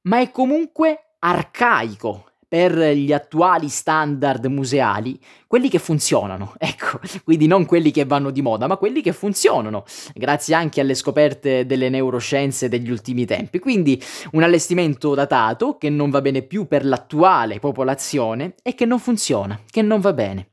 ma 0.03 0.19
è 0.19 0.31
comunque 0.31 1.15
arcaico, 1.19 2.32
per 2.53 2.77
gli 2.77 3.11
attuali 3.11 3.67
standard 3.67 4.45
museali, 4.45 5.19
quelli 5.47 5.69
che 5.69 5.79
funzionano, 5.79 6.53
ecco, 6.59 6.99
quindi 7.23 7.47
non 7.47 7.65
quelli 7.65 7.89
che 7.89 8.05
vanno 8.05 8.29
di 8.29 8.43
moda, 8.43 8.67
ma 8.67 8.77
quelli 8.77 9.01
che 9.01 9.11
funzionano, 9.11 9.85
grazie 10.13 10.53
anche 10.53 10.79
alle 10.79 10.93
scoperte 10.93 11.65
delle 11.65 11.89
neuroscienze 11.89 12.69
degli 12.69 12.91
ultimi 12.91 13.25
tempi. 13.25 13.57
Quindi 13.57 13.99
un 14.33 14.43
allestimento 14.43 15.15
datato 15.15 15.79
che 15.79 15.89
non 15.89 16.11
va 16.11 16.21
bene 16.21 16.43
più 16.43 16.67
per 16.67 16.85
l'attuale 16.85 17.57
popolazione 17.57 18.53
e 18.61 18.75
che 18.75 18.85
non 18.85 18.99
funziona, 18.99 19.59
che 19.67 19.81
non 19.81 19.99
va 19.99 20.13
bene. 20.13 20.51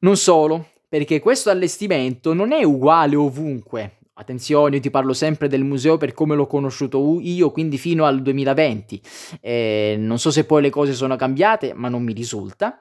Non 0.00 0.16
solo, 0.16 0.70
perché 0.88 1.20
questo 1.20 1.50
allestimento 1.50 2.34
non 2.34 2.50
è 2.50 2.64
uguale 2.64 3.14
ovunque, 3.14 3.98
Attenzione, 4.16 4.76
io 4.76 4.82
ti 4.82 4.90
parlo 4.90 5.12
sempre 5.12 5.48
del 5.48 5.64
museo 5.64 5.96
per 5.96 6.12
come 6.12 6.36
l'ho 6.36 6.46
conosciuto 6.46 7.18
io, 7.20 7.50
quindi 7.50 7.78
fino 7.78 8.04
al 8.04 8.22
2020. 8.22 9.02
Eh, 9.40 9.96
non 9.98 10.20
so 10.20 10.30
se 10.30 10.44
poi 10.44 10.62
le 10.62 10.70
cose 10.70 10.92
sono 10.92 11.16
cambiate, 11.16 11.74
ma 11.74 11.88
non 11.88 12.04
mi 12.04 12.12
risulta. 12.12 12.78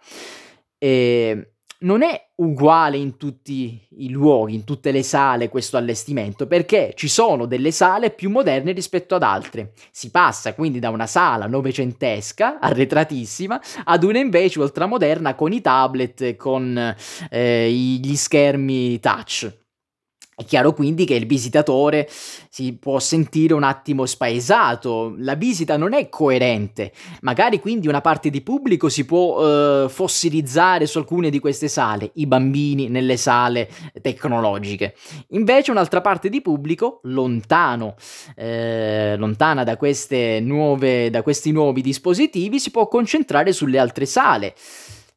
Eh, 0.78 1.54
non 1.80 2.04
è 2.04 2.30
uguale 2.36 2.98
in 2.98 3.18
tutti 3.18 3.82
i 3.98 4.10
luoghi, 4.10 4.54
in 4.54 4.64
tutte 4.64 4.92
le 4.92 5.02
sale 5.02 5.50
questo 5.50 5.76
allestimento, 5.76 6.46
perché 6.46 6.94
ci 6.96 7.08
sono 7.08 7.48
delle 7.48 7.72
sale 7.72 8.12
più 8.12 8.30
moderne 8.30 8.72
rispetto 8.72 9.16
ad 9.16 9.24
altre. 9.24 9.74
Si 9.90 10.12
passa 10.12 10.54
quindi 10.54 10.78
da 10.78 10.92
una 10.92 11.08
sala 11.08 11.48
novecentesca, 11.48 12.60
arretratissima, 12.60 13.60
ad 13.86 14.04
una 14.04 14.20
invece 14.20 14.60
ultramoderna 14.60 15.34
con 15.34 15.52
i 15.52 15.62
tablet, 15.62 16.36
con 16.36 16.96
eh, 17.32 17.72
gli 17.72 18.16
schermi 18.16 19.00
touch. 19.00 19.62
È 20.36 20.46
chiaro 20.46 20.74
quindi 20.74 21.06
che 21.06 21.14
il 21.14 21.28
visitatore 21.28 22.10
si 22.50 22.74
può 22.74 23.00
sentire 23.00 23.54
un 23.54 23.64
attimo 23.64 24.06
spaesato, 24.06 25.14
la 25.18 25.36
visita 25.36 25.78
non 25.78 25.94
è 25.94 26.10
coerente, 26.10 26.92
magari 27.22 27.60
quindi 27.60 27.88
una 27.88 28.02
parte 28.02 28.30
di 28.30 28.42
pubblico 28.42 28.90
si 28.90 29.06
può 29.06 29.84
eh, 29.86 29.90
fossilizzare 29.90 30.88
su 30.88 30.98
alcune 30.98 31.30
di 31.30 31.40
queste 31.40 31.68
sale, 31.68 32.12
i 32.16 32.26
bambini 32.26 32.90
nelle 32.90 33.18
sale 33.18 33.70
tecnologiche. 34.02 34.96
Invece 35.30 35.72
un'altra 35.72 36.02
parte 36.02 36.30
di 36.30 36.42
pubblico, 36.42 37.00
lontano, 37.04 37.96
eh, 38.36 39.16
lontana 39.18 39.64
da, 39.64 39.78
nuove, 40.42 41.10
da 41.10 41.22
questi 41.22 41.52
nuovi 41.52 41.82
dispositivi, 41.82 42.60
si 42.60 42.72
può 42.72 42.88
concentrare 42.88 43.52
sulle 43.52 43.78
altre 43.78 44.06
sale. 44.06 44.56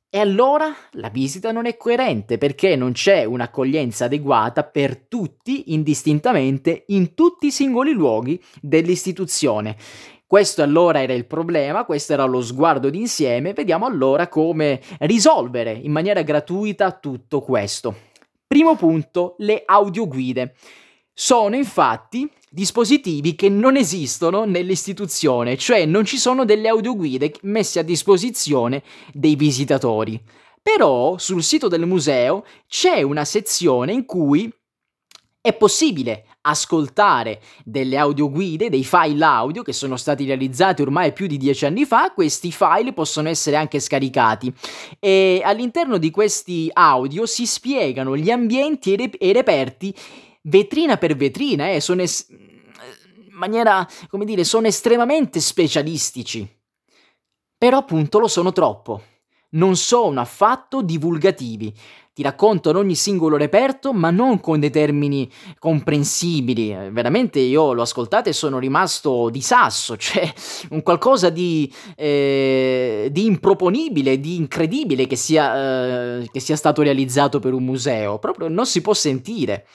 E 0.09 0.21
allora 0.21 0.73
la 0.93 1.09
visita 1.09 1.51
non 1.51 1.67
è 1.67 1.77
coerente 1.77 2.39
perché 2.39 2.77
non 2.77 2.93
c'è 2.93 3.25
un'accoglienza 3.25 4.05
adeguata 4.05 4.63
per 4.63 4.97
tutti 5.09 5.73
indistintamente 5.73 6.85
in 6.89 7.15
tutti 7.15 7.47
i 7.47 7.51
singoli 7.51 7.93
luoghi 7.93 8.41
dell'istituzione. 8.61 9.77
Questo 10.25 10.63
allora 10.63 11.03
era 11.03 11.13
il 11.13 11.27
problema, 11.27 11.85
questo 11.85 12.13
era 12.13 12.25
lo 12.25 12.41
sguardo 12.41 12.89
d'insieme, 12.89 13.53
vediamo 13.53 13.87
allora 13.87 14.29
come 14.29 14.81
risolvere 15.01 15.73
in 15.73 15.93
maniera 15.93 16.23
gratuita 16.23 16.93
tutto 16.93 17.43
questo. 17.43 17.95
Primo 18.47 18.77
punto, 18.77 19.35
le 19.39 19.63
audioguide. 19.65 20.55
Sono 21.19 21.57
infatti 21.57 22.31
dispositivi 22.51 23.35
che 23.35 23.49
non 23.49 23.77
esistono 23.77 24.45
nell'istituzione, 24.45 25.57
cioè 25.57 25.87
non 25.87 26.05
ci 26.05 26.19
sono 26.19 26.45
delle 26.45 26.69
audioguide 26.69 27.37
messe 27.45 27.79
a 27.79 27.83
disposizione 27.83 28.83
dei 29.15 29.35
visitatori. 29.35 30.23
Però 30.61 31.17
sul 31.17 31.43
sito 31.43 31.69
del 31.69 31.87
museo 31.87 32.45
c'è 32.69 33.01
una 33.01 33.25
sezione 33.25 33.95
in 33.95 34.05
cui 34.05 34.53
è 35.41 35.55
possibile 35.55 36.27
ascoltare 36.43 37.41
delle 37.65 37.97
audioguide, 37.97 38.69
dei 38.69 38.85
file 38.85 39.25
audio 39.25 39.63
che 39.63 39.73
sono 39.73 39.97
stati 39.97 40.27
realizzati 40.27 40.83
ormai 40.83 41.15
più 41.15 41.27
di 41.27 41.39
dieci 41.39 41.65
anni 41.65 41.87
fa, 41.87 42.13
questi 42.13 42.53
file 42.53 42.93
possono 42.93 43.31
essere 43.31 43.57
anche 43.57 43.81
scaricati 43.81 44.53
e 45.01 45.41
all'interno 45.43 45.97
di 45.97 46.11
questi 46.11 46.69
audio 46.75 47.25
si 47.25 47.47
spiegano 47.47 48.19
gli 48.19 48.31
ambienti 48.31 48.95
e 48.95 49.11
i 49.19 49.33
reperti 49.33 49.95
vetrina 50.47 50.97
per 50.97 51.17
vetrina, 51.17 51.71
eh, 51.71 51.81
sono 51.81 52.03
es- 52.03 52.27
in 52.29 53.33
maniera, 53.33 53.87
come 54.09 54.25
dire, 54.25 54.45
sono 54.45 54.67
estremamente 54.67 55.41
specialistici. 55.41 56.49
Però 57.59 57.79
appunto 57.79 58.19
lo 58.19 58.29
sono 58.29 58.53
troppo. 58.53 59.03
Non 59.51 59.77
sono 59.77 60.21
affatto 60.21 60.83
divulgativi. 60.83 61.73
ti 62.17 62.23
raccontano 62.23 62.79
ogni 62.79 62.95
singolo 62.95 63.37
reperto, 63.37 63.93
ma 63.93 64.11
non 64.11 64.41
con 64.41 64.59
dei 64.59 64.71
termini 64.71 65.31
comprensibili. 65.59 66.73
Eh, 66.73 66.91
veramente 66.91 67.41
io 67.41 67.75
l'ho 67.75 67.83
ascoltato 67.83 68.31
e 68.31 68.33
sono 68.33 68.59
rimasto 68.59 69.29
di 69.29 69.43
sasso, 69.43 69.97
cioè 70.01 70.33
un 70.71 70.83
qualcosa 70.83 71.29
di, 71.29 71.71
eh, 71.95 73.09
di 73.13 73.27
improponibile, 73.27 74.19
di 74.19 74.37
incredibile 74.37 75.07
che 75.07 75.17
sia, 75.17 76.21
eh, 76.21 76.29
che 76.33 76.41
sia 76.41 76.57
stato 76.57 76.81
realizzato 76.81 77.39
per 77.39 77.53
un 77.53 77.65
museo. 77.65 78.19
Proprio 78.19 78.49
non 78.49 78.65
si 78.65 78.81
può 78.81 78.95
sentire. 78.95 79.67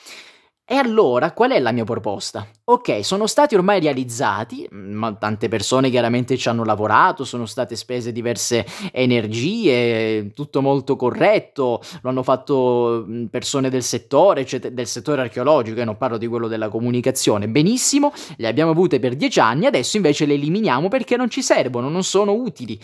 E 0.72 0.78
allora 0.78 1.34
qual 1.34 1.52
è 1.52 1.60
la 1.60 1.74
mia 1.74 1.84
proposta? 1.84 2.48
Ok, 2.64 3.04
sono 3.04 3.28
stati 3.28 3.56
ormai 3.56 3.82
realizzati, 3.82 4.66
mm, 4.74 4.94
ma 4.94 5.14
tante 5.16 5.50
persone 5.50 5.90
chiaramente 5.90 6.38
ci 6.38 6.48
hanno 6.48 6.64
lavorato, 6.64 7.26
sono 7.26 7.46
state 7.46 7.76
spese 7.76 8.14
diverse 8.14 8.66
energie, 8.94 10.32
tutto 10.34 10.62
molto 10.62 10.96
corretto, 10.96 11.82
lo 12.02 12.10
hanno 12.10 12.24
fatto 12.24 13.04
mm, 13.06 13.26
persone 13.26 13.70
del 13.70 13.84
settore, 13.84 14.46
cioè 14.46 14.62
del 14.62 14.88
settore 14.88 15.24
archeologico, 15.24 15.82
e 15.82 15.84
non 15.84 15.98
parlo 15.98 16.18
di 16.18 16.28
quello 16.28 16.48
della 16.48 16.70
comunicazione. 16.70 17.50
Benissimo, 17.50 18.14
le 18.38 18.48
abbiamo 18.48 18.72
avute 18.72 19.02
per 19.02 19.18
dieci 19.18 19.42
anni, 19.42 19.66
adesso 19.66 19.98
invece 19.98 20.26
le 20.26 20.36
eliminiamo 20.36 20.88
perché 20.88 21.18
non 21.18 21.30
ci 21.30 21.42
servono, 21.42 21.90
non 21.90 22.06
sono 22.06 22.32
utili. 22.32 22.80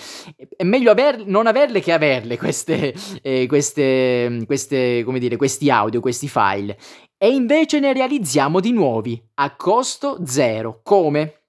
È 0.58 0.64
meglio 0.66 0.92
aver, 0.92 1.26
non 1.26 1.48
averle 1.48 1.80
che 1.80 1.94
averle 1.94 2.38
queste, 2.38 2.94
eh, 3.22 3.46
queste, 3.48 4.44
queste, 4.46 5.06
come 5.06 5.20
dire, 5.20 5.38
questi 5.38 5.70
audio, 5.70 6.02
questi 6.02 6.28
file 6.28 6.78
e 7.18 7.30
invece 7.34 7.80
ne 7.80 7.94
realizziamo 7.94 8.60
di 8.60 8.72
nuovi 8.72 9.22
a 9.36 9.56
costo 9.56 10.20
zero. 10.26 10.82
Come? 10.84 11.47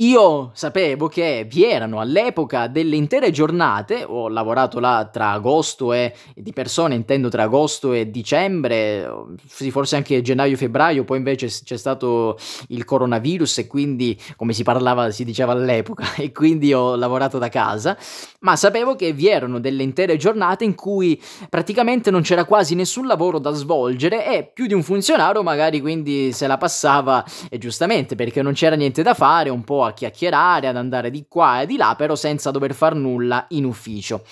Io 0.00 0.50
sapevo 0.54 1.08
che 1.08 1.46
vi 1.46 1.62
erano 1.62 2.00
all'epoca 2.00 2.68
delle 2.68 2.96
intere 2.96 3.30
giornate, 3.30 4.02
ho 4.02 4.28
lavorato 4.28 4.80
là 4.80 5.06
tra 5.12 5.32
agosto 5.32 5.92
e 5.92 6.14
di 6.34 6.54
persona 6.54 6.94
intendo 6.94 7.28
tra 7.28 7.42
agosto 7.42 7.92
e 7.92 8.10
dicembre, 8.10 9.06
forse 9.46 9.96
anche 9.96 10.22
gennaio-febbraio, 10.22 11.04
poi 11.04 11.18
invece 11.18 11.48
c'è 11.48 11.76
stato 11.76 12.38
il 12.68 12.86
coronavirus 12.86 13.58
e 13.58 13.66
quindi 13.66 14.18
come 14.36 14.54
si 14.54 14.62
parlava, 14.62 15.10
si 15.10 15.22
diceva 15.22 15.52
all'epoca 15.52 16.06
e 16.16 16.32
quindi 16.32 16.72
ho 16.72 16.96
lavorato 16.96 17.36
da 17.36 17.50
casa, 17.50 17.94
ma 18.40 18.56
sapevo 18.56 18.96
che 18.96 19.12
vi 19.12 19.28
erano 19.28 19.60
delle 19.60 19.82
intere 19.82 20.16
giornate 20.16 20.64
in 20.64 20.74
cui 20.74 21.20
praticamente 21.50 22.10
non 22.10 22.22
c'era 22.22 22.46
quasi 22.46 22.74
nessun 22.74 23.06
lavoro 23.06 23.38
da 23.38 23.50
svolgere 23.50 24.34
e 24.34 24.50
più 24.50 24.64
di 24.64 24.72
un 24.72 24.82
funzionario 24.82 25.42
magari 25.42 25.78
quindi 25.82 26.32
se 26.32 26.46
la 26.46 26.56
passava 26.56 27.22
e 27.50 27.58
giustamente 27.58 28.14
perché 28.14 28.40
non 28.40 28.54
c'era 28.54 28.76
niente 28.76 29.02
da 29.02 29.12
fare, 29.12 29.50
un 29.50 29.62
po' 29.62 29.84
a 29.84 29.89
chiacchierare, 29.92 30.68
ad 30.68 30.76
andare 30.76 31.10
di 31.10 31.26
qua 31.28 31.62
e 31.62 31.66
di 31.66 31.76
là, 31.76 31.94
però 31.96 32.14
senza 32.14 32.50
dover 32.50 32.74
far 32.74 32.94
nulla 32.94 33.46
in 33.50 33.64
ufficio. 33.64 34.24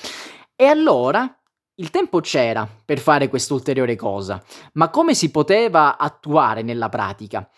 E 0.55 0.65
allora 0.67 1.33
il 1.77 1.91
tempo 1.91 2.21
c'era 2.21 2.69
per 2.85 2.99
fare 2.99 3.29
quest'ulteriore 3.29 3.95
cosa, 3.95 4.43
ma 4.75 4.91
come 4.91 5.15
si 5.15 5.31
poteva 5.31 5.97
attuare 5.97 6.63
nella 6.63 6.89
pratica? 6.89 7.49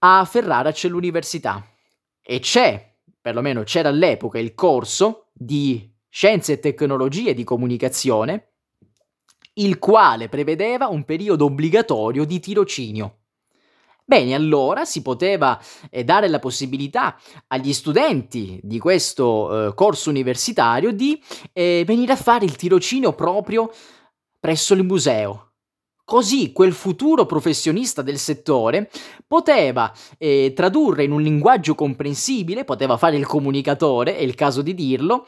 A 0.00 0.24
Ferrara 0.24 0.70
c'è 0.70 0.88
l'università 0.88 1.64
e 2.22 2.38
c'è, 2.38 2.96
perlomeno 3.20 3.64
c'era 3.64 3.88
all'epoca, 3.88 4.38
il 4.38 4.54
corso 4.54 5.30
di 5.32 5.92
Scienze 6.08 6.52
e 6.52 6.58
Tecnologie 6.60 7.34
di 7.34 7.42
Comunicazione, 7.42 8.52
il 9.54 9.78
quale 9.80 10.28
prevedeva 10.28 10.86
un 10.86 11.04
periodo 11.04 11.46
obbligatorio 11.46 12.24
di 12.24 12.38
tirocinio. 12.38 13.22
Bene, 14.08 14.32
allora 14.32 14.86
si 14.86 15.02
poteva 15.02 15.60
eh, 15.90 16.02
dare 16.02 16.28
la 16.28 16.38
possibilità 16.38 17.14
agli 17.48 17.74
studenti 17.74 18.58
di 18.62 18.78
questo 18.78 19.66
eh, 19.66 19.74
corso 19.74 20.08
universitario 20.08 20.92
di 20.92 21.22
eh, 21.52 21.82
venire 21.86 22.14
a 22.14 22.16
fare 22.16 22.46
il 22.46 22.56
tirocinio 22.56 23.12
proprio 23.12 23.70
presso 24.40 24.72
il 24.72 24.82
museo. 24.82 25.48
Così 26.06 26.52
quel 26.52 26.72
futuro 26.72 27.26
professionista 27.26 28.00
del 28.00 28.16
settore 28.16 28.88
poteva 29.26 29.92
eh, 30.16 30.54
tradurre 30.56 31.04
in 31.04 31.12
un 31.12 31.20
linguaggio 31.20 31.74
comprensibile, 31.74 32.64
poteva 32.64 32.96
fare 32.96 33.18
il 33.18 33.26
comunicatore, 33.26 34.16
è 34.16 34.22
il 34.22 34.34
caso 34.34 34.62
di 34.62 34.72
dirlo, 34.72 35.26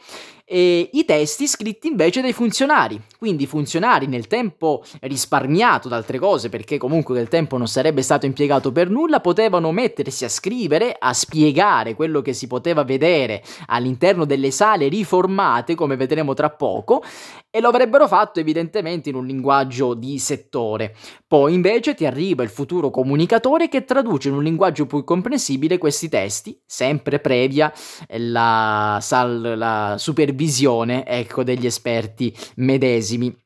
e 0.53 0.89
i 0.91 1.05
testi 1.05 1.47
scritti 1.47 1.87
invece 1.87 2.19
dai 2.19 2.33
funzionari. 2.33 3.01
Quindi 3.17 3.43
i 3.43 3.47
funzionari 3.47 4.05
nel 4.05 4.27
tempo 4.27 4.83
risparmiato 4.99 5.87
da 5.87 5.95
altre 5.95 6.19
cose, 6.19 6.49
perché 6.49 6.77
comunque 6.77 7.13
quel 7.13 7.29
tempo 7.29 7.57
non 7.57 7.69
sarebbe 7.69 8.01
stato 8.01 8.25
impiegato 8.25 8.73
per 8.73 8.89
nulla, 8.89 9.21
potevano 9.21 9.71
mettersi 9.71 10.25
a 10.25 10.29
scrivere, 10.29 10.93
a 10.99 11.13
spiegare 11.13 11.95
quello 11.95 12.21
che 12.21 12.33
si 12.33 12.47
poteva 12.47 12.83
vedere 12.83 13.41
all'interno 13.67 14.25
delle 14.25 14.51
sale 14.51 14.89
riformate, 14.89 15.73
come 15.73 15.95
vedremo 15.95 16.33
tra 16.33 16.49
poco, 16.49 17.01
e 17.49 17.61
lo 17.61 17.69
avrebbero 17.69 18.07
fatto 18.07 18.41
evidentemente 18.41 19.07
in 19.07 19.15
un 19.15 19.25
linguaggio 19.25 19.93
di 19.93 20.19
settore. 20.19 20.93
Poi 21.27 21.53
invece 21.53 21.93
ti 21.93 22.05
arriva 22.05 22.43
il 22.43 22.49
futuro 22.49 22.89
comunicatore 22.89 23.69
che 23.69 23.85
traduce 23.85 24.27
in 24.27 24.35
un 24.35 24.43
linguaggio 24.43 24.85
più 24.85 25.05
comprensibile 25.05 25.77
questi 25.77 26.09
testi, 26.09 26.59
sempre 26.65 27.19
previa 27.19 27.71
la, 28.17 28.97
sal, 28.99 29.53
la 29.55 29.95
supervisione 29.97 30.39
visione, 30.41 31.05
ecco, 31.05 31.43
degli 31.43 31.67
esperti 31.67 32.35
medesimi. 32.55 33.40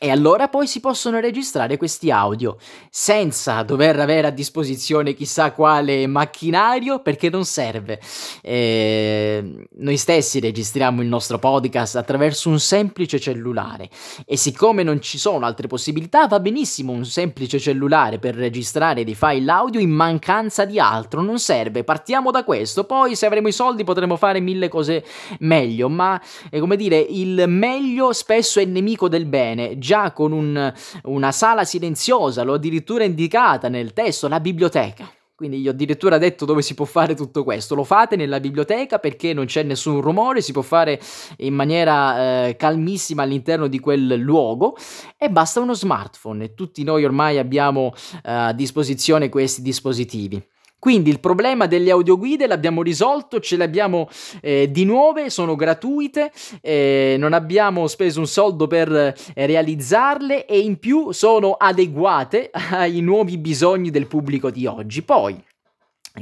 E 0.00 0.10
allora 0.10 0.46
poi 0.46 0.68
si 0.68 0.78
possono 0.78 1.18
registrare 1.18 1.76
questi 1.76 2.12
audio 2.12 2.56
senza 2.88 3.64
dover 3.64 3.98
avere 3.98 4.28
a 4.28 4.30
disposizione 4.30 5.12
chissà 5.12 5.50
quale 5.50 6.06
macchinario 6.06 7.00
perché 7.00 7.28
non 7.30 7.44
serve. 7.44 8.00
Eh, 8.40 9.66
noi 9.68 9.96
stessi 9.96 10.38
registriamo 10.38 11.02
il 11.02 11.08
nostro 11.08 11.40
podcast 11.40 11.96
attraverso 11.96 12.48
un 12.48 12.60
semplice 12.60 13.18
cellulare 13.18 13.90
e 14.24 14.36
siccome 14.36 14.84
non 14.84 15.00
ci 15.00 15.18
sono 15.18 15.44
altre 15.44 15.66
possibilità 15.66 16.28
va 16.28 16.38
benissimo 16.38 16.92
un 16.92 17.04
semplice 17.04 17.58
cellulare 17.58 18.20
per 18.20 18.36
registrare 18.36 19.02
dei 19.02 19.16
file 19.16 19.50
audio 19.50 19.80
in 19.80 19.90
mancanza 19.90 20.64
di 20.64 20.78
altro, 20.78 21.22
non 21.22 21.40
serve. 21.40 21.82
Partiamo 21.82 22.30
da 22.30 22.44
questo, 22.44 22.84
poi 22.84 23.16
se 23.16 23.26
avremo 23.26 23.48
i 23.48 23.52
soldi 23.52 23.82
potremo 23.82 24.14
fare 24.14 24.38
mille 24.38 24.68
cose 24.68 25.04
meglio, 25.40 25.88
ma 25.88 26.22
è 26.50 26.60
come 26.60 26.76
dire 26.76 26.98
il 26.98 27.46
meglio 27.48 28.12
spesso 28.12 28.60
è 28.60 28.64
nemico 28.64 29.08
del 29.08 29.26
bene 29.26 29.76
già 29.88 30.12
con 30.12 30.32
un, 30.32 30.70
una 31.04 31.32
sala 31.32 31.64
silenziosa, 31.64 32.42
l'ho 32.42 32.52
addirittura 32.52 33.04
indicata 33.04 33.70
nel 33.70 33.94
testo, 33.94 34.28
la 34.28 34.38
biblioteca. 34.38 35.10
Quindi 35.34 35.60
gli 35.60 35.68
ho 35.68 35.70
addirittura 35.70 36.18
detto 36.18 36.44
dove 36.44 36.60
si 36.60 36.74
può 36.74 36.84
fare 36.84 37.14
tutto 37.14 37.42
questo. 37.42 37.74
Lo 37.74 37.84
fate 37.84 38.16
nella 38.16 38.38
biblioteca 38.38 38.98
perché 38.98 39.32
non 39.32 39.46
c'è 39.46 39.62
nessun 39.62 40.02
rumore, 40.02 40.42
si 40.42 40.52
può 40.52 40.62
fare 40.62 41.00
in 41.38 41.54
maniera 41.54 42.48
eh, 42.48 42.56
calmissima 42.56 43.22
all'interno 43.22 43.66
di 43.68 43.78
quel 43.78 44.16
luogo 44.16 44.76
e 45.16 45.30
basta 45.30 45.60
uno 45.60 45.74
smartphone 45.74 46.44
e 46.44 46.54
tutti 46.54 46.82
noi 46.82 47.04
ormai 47.04 47.38
abbiamo 47.38 47.94
eh, 48.24 48.30
a 48.30 48.52
disposizione 48.52 49.30
questi 49.30 49.62
dispositivi. 49.62 50.44
Quindi 50.78 51.10
il 51.10 51.18
problema 51.18 51.66
delle 51.66 51.90
audioguide 51.90 52.46
l'abbiamo 52.46 52.82
risolto, 52.82 53.40
ce 53.40 53.56
le 53.56 53.64
abbiamo 53.64 54.08
eh, 54.40 54.70
di 54.70 54.84
nuove, 54.84 55.28
sono 55.28 55.56
gratuite, 55.56 56.30
eh, 56.60 57.16
non 57.18 57.32
abbiamo 57.32 57.88
speso 57.88 58.20
un 58.20 58.28
soldo 58.28 58.68
per 58.68 58.92
eh, 58.92 59.14
realizzarle 59.34 60.46
e 60.46 60.60
in 60.60 60.78
più 60.78 61.10
sono 61.10 61.52
adeguate 61.52 62.50
ai 62.70 63.00
nuovi 63.00 63.38
bisogni 63.38 63.90
del 63.90 64.06
pubblico 64.06 64.50
di 64.50 64.66
oggi. 64.66 65.02
Poi, 65.02 65.36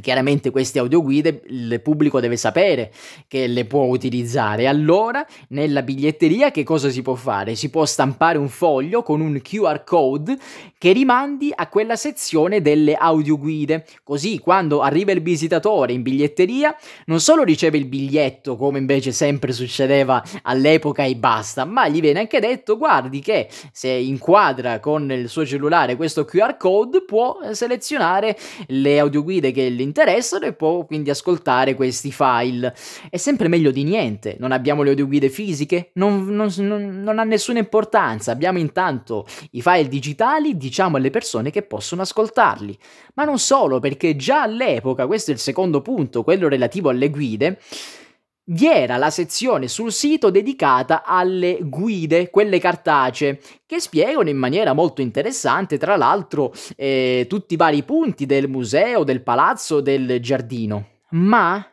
Chiaramente 0.01 0.51
queste 0.51 0.79
audioguide 0.79 1.43
il 1.49 1.81
pubblico 1.83 2.21
deve 2.21 2.37
sapere 2.37 2.93
che 3.29 3.47
le 3.47 3.65
può 3.65 3.85
utilizzare. 3.85 4.67
Allora, 4.67 5.27
nella 5.49 5.83
biglietteria 5.83 6.51
che 6.51 6.65
cosa 6.65 6.89
si 6.91 7.03
può 7.03 7.15
fare? 7.15 7.55
Si 7.55 7.71
può 7.71 7.85
stampare 7.85 8.39
un 8.39 8.49
foglio 8.49 9.03
con 9.03 9.21
un 9.21 9.41
QR 9.43 9.85
code 9.85 10.37
che 10.79 10.93
rimandi 10.93 11.53
a 11.55 11.69
quella 11.69 11.97
sezione 11.97 12.61
delle 12.61 12.95
audioguide. 12.95 13.87
Così 14.03 14.39
quando 14.39 14.81
arriva 14.81 15.13
il 15.13 15.23
visitatore 15.23 15.93
in 15.93 16.03
biglietteria 16.03 16.77
non 17.07 17.21
solo 17.21 17.43
riceve 17.43 17.79
il 17.79 17.87
biglietto 17.87 18.57
come 18.57 18.79
invece 18.79 19.13
sempre 19.13 19.53
succedeva 19.53 20.23
all'epoca 20.43 21.05
e 21.05 21.17
basta, 21.17 21.65
ma 21.65 21.89
gli 21.89 22.01
viene 22.01 22.21
anche 22.21 22.41
detto 22.41 22.77
guardi 22.77 23.21
che 23.21 23.49
se 23.73 23.89
inquadra 23.89 24.81
con 24.81 25.11
il 25.11 25.29
suo 25.29 25.47
cellulare 25.47 25.97
questo 25.97 26.25
QR 26.25 26.57
code 26.57 27.05
può 27.05 27.39
selezionare 27.53 28.37
le 28.69 28.99
audioguide 28.99 29.53
che 29.53 29.71
gli 29.71 29.81
interessano 29.87 30.45
e 30.47 30.53
può 30.53 30.85
quindi 30.85 31.11
ascoltare 31.11 31.75
questi 31.75 32.13
file. 32.13 32.75
È 33.09 33.17
sempre 33.17 33.49
meglio 33.49 33.71
di 33.71 33.85
niente, 33.85 34.37
non 34.39 34.53
abbiamo 34.53 34.83
le 34.83 34.91
audioguide 34.91 35.29
fisiche, 35.29 35.91
non, 35.95 36.27
non, 36.27 36.53
non, 36.59 37.03
non 37.03 37.19
ha 37.19 37.25
nessuna 37.25 37.59
importanza, 37.59 38.33
abbiamo 38.33 38.59
intanto 38.59 39.27
i 39.53 39.63
file 39.63 39.89
digitali, 39.89 40.57
diciamo 40.57 40.97
alle 40.97 41.11
persone 41.11 41.51
che 41.51 41.63
possono 41.63 42.03
ascoltarli. 42.03 42.79
Ma 43.15 43.25
non 43.25 43.39
solo, 43.39 43.79
perché 43.79 44.17
già 44.17 44.43
all'epoca, 44.43 45.07
questo 45.07 45.31
è 45.31 45.35
il 45.35 45.41
secondo 45.41 45.81
punto, 45.81 46.23
quello 46.23 46.49
relativo 46.49 46.91
alle 46.91 47.11
guide, 47.11 47.59
vi 48.49 48.67
era 48.67 48.97
la 48.97 49.11
sezione 49.11 49.69
sul 49.69 49.93
sito 49.93 50.31
dedicata 50.31 51.03
alle 51.05 51.59
guide, 51.63 52.31
quelle 52.31 52.59
cartacee, 52.59 53.41
che 53.65 53.81
spiegano 53.81 54.29
in 54.29 54.37
maniera 54.37 54.73
molto 54.73 55.01
interessante, 55.01 55.79
tra 55.79 55.97
l'altro, 55.97 56.53
eh, 56.77 57.27
tutti 57.29 57.55
i 57.55 57.57
vari 57.57 57.83
punti 57.83 58.27
del 58.27 58.49
museo, 58.49 59.05
del 59.05 59.23
palazzo, 59.23 59.81
del 59.81 60.21
giardino. 60.21 60.87
Ma 61.11 61.65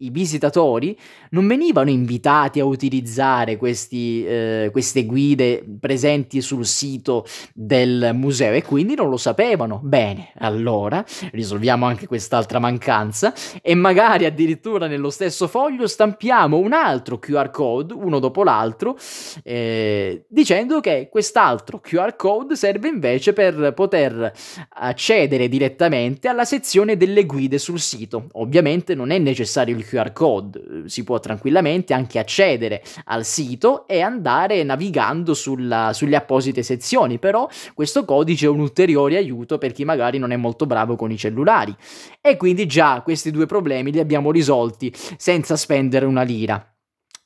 i 0.00 0.10
visitatori 0.10 0.96
non 1.30 1.46
venivano 1.46 1.90
invitati 1.90 2.60
a 2.60 2.64
utilizzare 2.64 3.56
questi, 3.56 4.24
eh, 4.24 4.68
queste 4.72 5.04
guide 5.04 5.64
presenti 5.78 6.40
sul 6.40 6.64
sito 6.66 7.26
del 7.52 8.10
museo 8.14 8.54
e 8.54 8.62
quindi 8.62 8.94
non 8.94 9.08
lo 9.08 9.16
sapevano. 9.16 9.80
Bene, 9.82 10.32
allora 10.38 11.04
risolviamo 11.32 11.86
anche 11.86 12.06
quest'altra 12.06 12.58
mancanza 12.58 13.34
e 13.62 13.74
magari 13.74 14.24
addirittura 14.24 14.86
nello 14.86 15.10
stesso 15.10 15.48
foglio 15.48 15.86
stampiamo 15.86 16.56
un 16.56 16.72
altro 16.72 17.18
QR 17.18 17.50
code, 17.50 17.92
uno 17.92 18.18
dopo 18.18 18.42
l'altro, 18.42 18.96
eh, 19.42 20.24
dicendo 20.28 20.80
che 20.80 21.08
quest'altro 21.10 21.80
QR 21.80 22.16
code 22.16 22.56
serve 22.56 22.88
invece 22.88 23.32
per 23.32 23.72
poter 23.74 24.32
accedere 24.68 25.48
direttamente 25.48 26.28
alla 26.28 26.44
sezione 26.44 26.96
delle 26.96 27.26
guide 27.26 27.58
sul 27.58 27.80
sito. 27.80 28.28
Ovviamente 28.32 28.94
non 28.94 29.10
è 29.10 29.18
necessario 29.18 29.76
il 29.76 29.84
QR 29.90 30.12
code, 30.12 30.84
si 30.86 31.02
può 31.02 31.18
tranquillamente 31.18 31.92
anche 31.92 32.18
accedere 32.18 32.82
al 33.06 33.24
sito 33.24 33.86
e 33.88 34.00
andare 34.00 34.62
navigando 34.62 35.34
sulla, 35.34 35.92
sulle 35.92 36.16
apposite 36.16 36.62
sezioni, 36.62 37.18
però 37.18 37.48
questo 37.74 38.04
codice 38.04 38.46
è 38.46 38.48
un 38.48 38.60
ulteriore 38.60 39.16
aiuto 39.16 39.58
per 39.58 39.72
chi 39.72 39.84
magari 39.84 40.18
non 40.18 40.30
è 40.30 40.36
molto 40.36 40.66
bravo 40.66 40.94
con 40.96 41.10
i 41.10 41.18
cellulari. 41.18 41.74
E 42.20 42.36
quindi 42.36 42.66
già 42.66 43.02
questi 43.02 43.30
due 43.30 43.46
problemi 43.46 43.90
li 43.90 43.98
abbiamo 43.98 44.30
risolti 44.30 44.92
senza 45.16 45.56
spendere 45.56 46.06
una 46.06 46.22
lira. 46.22 46.64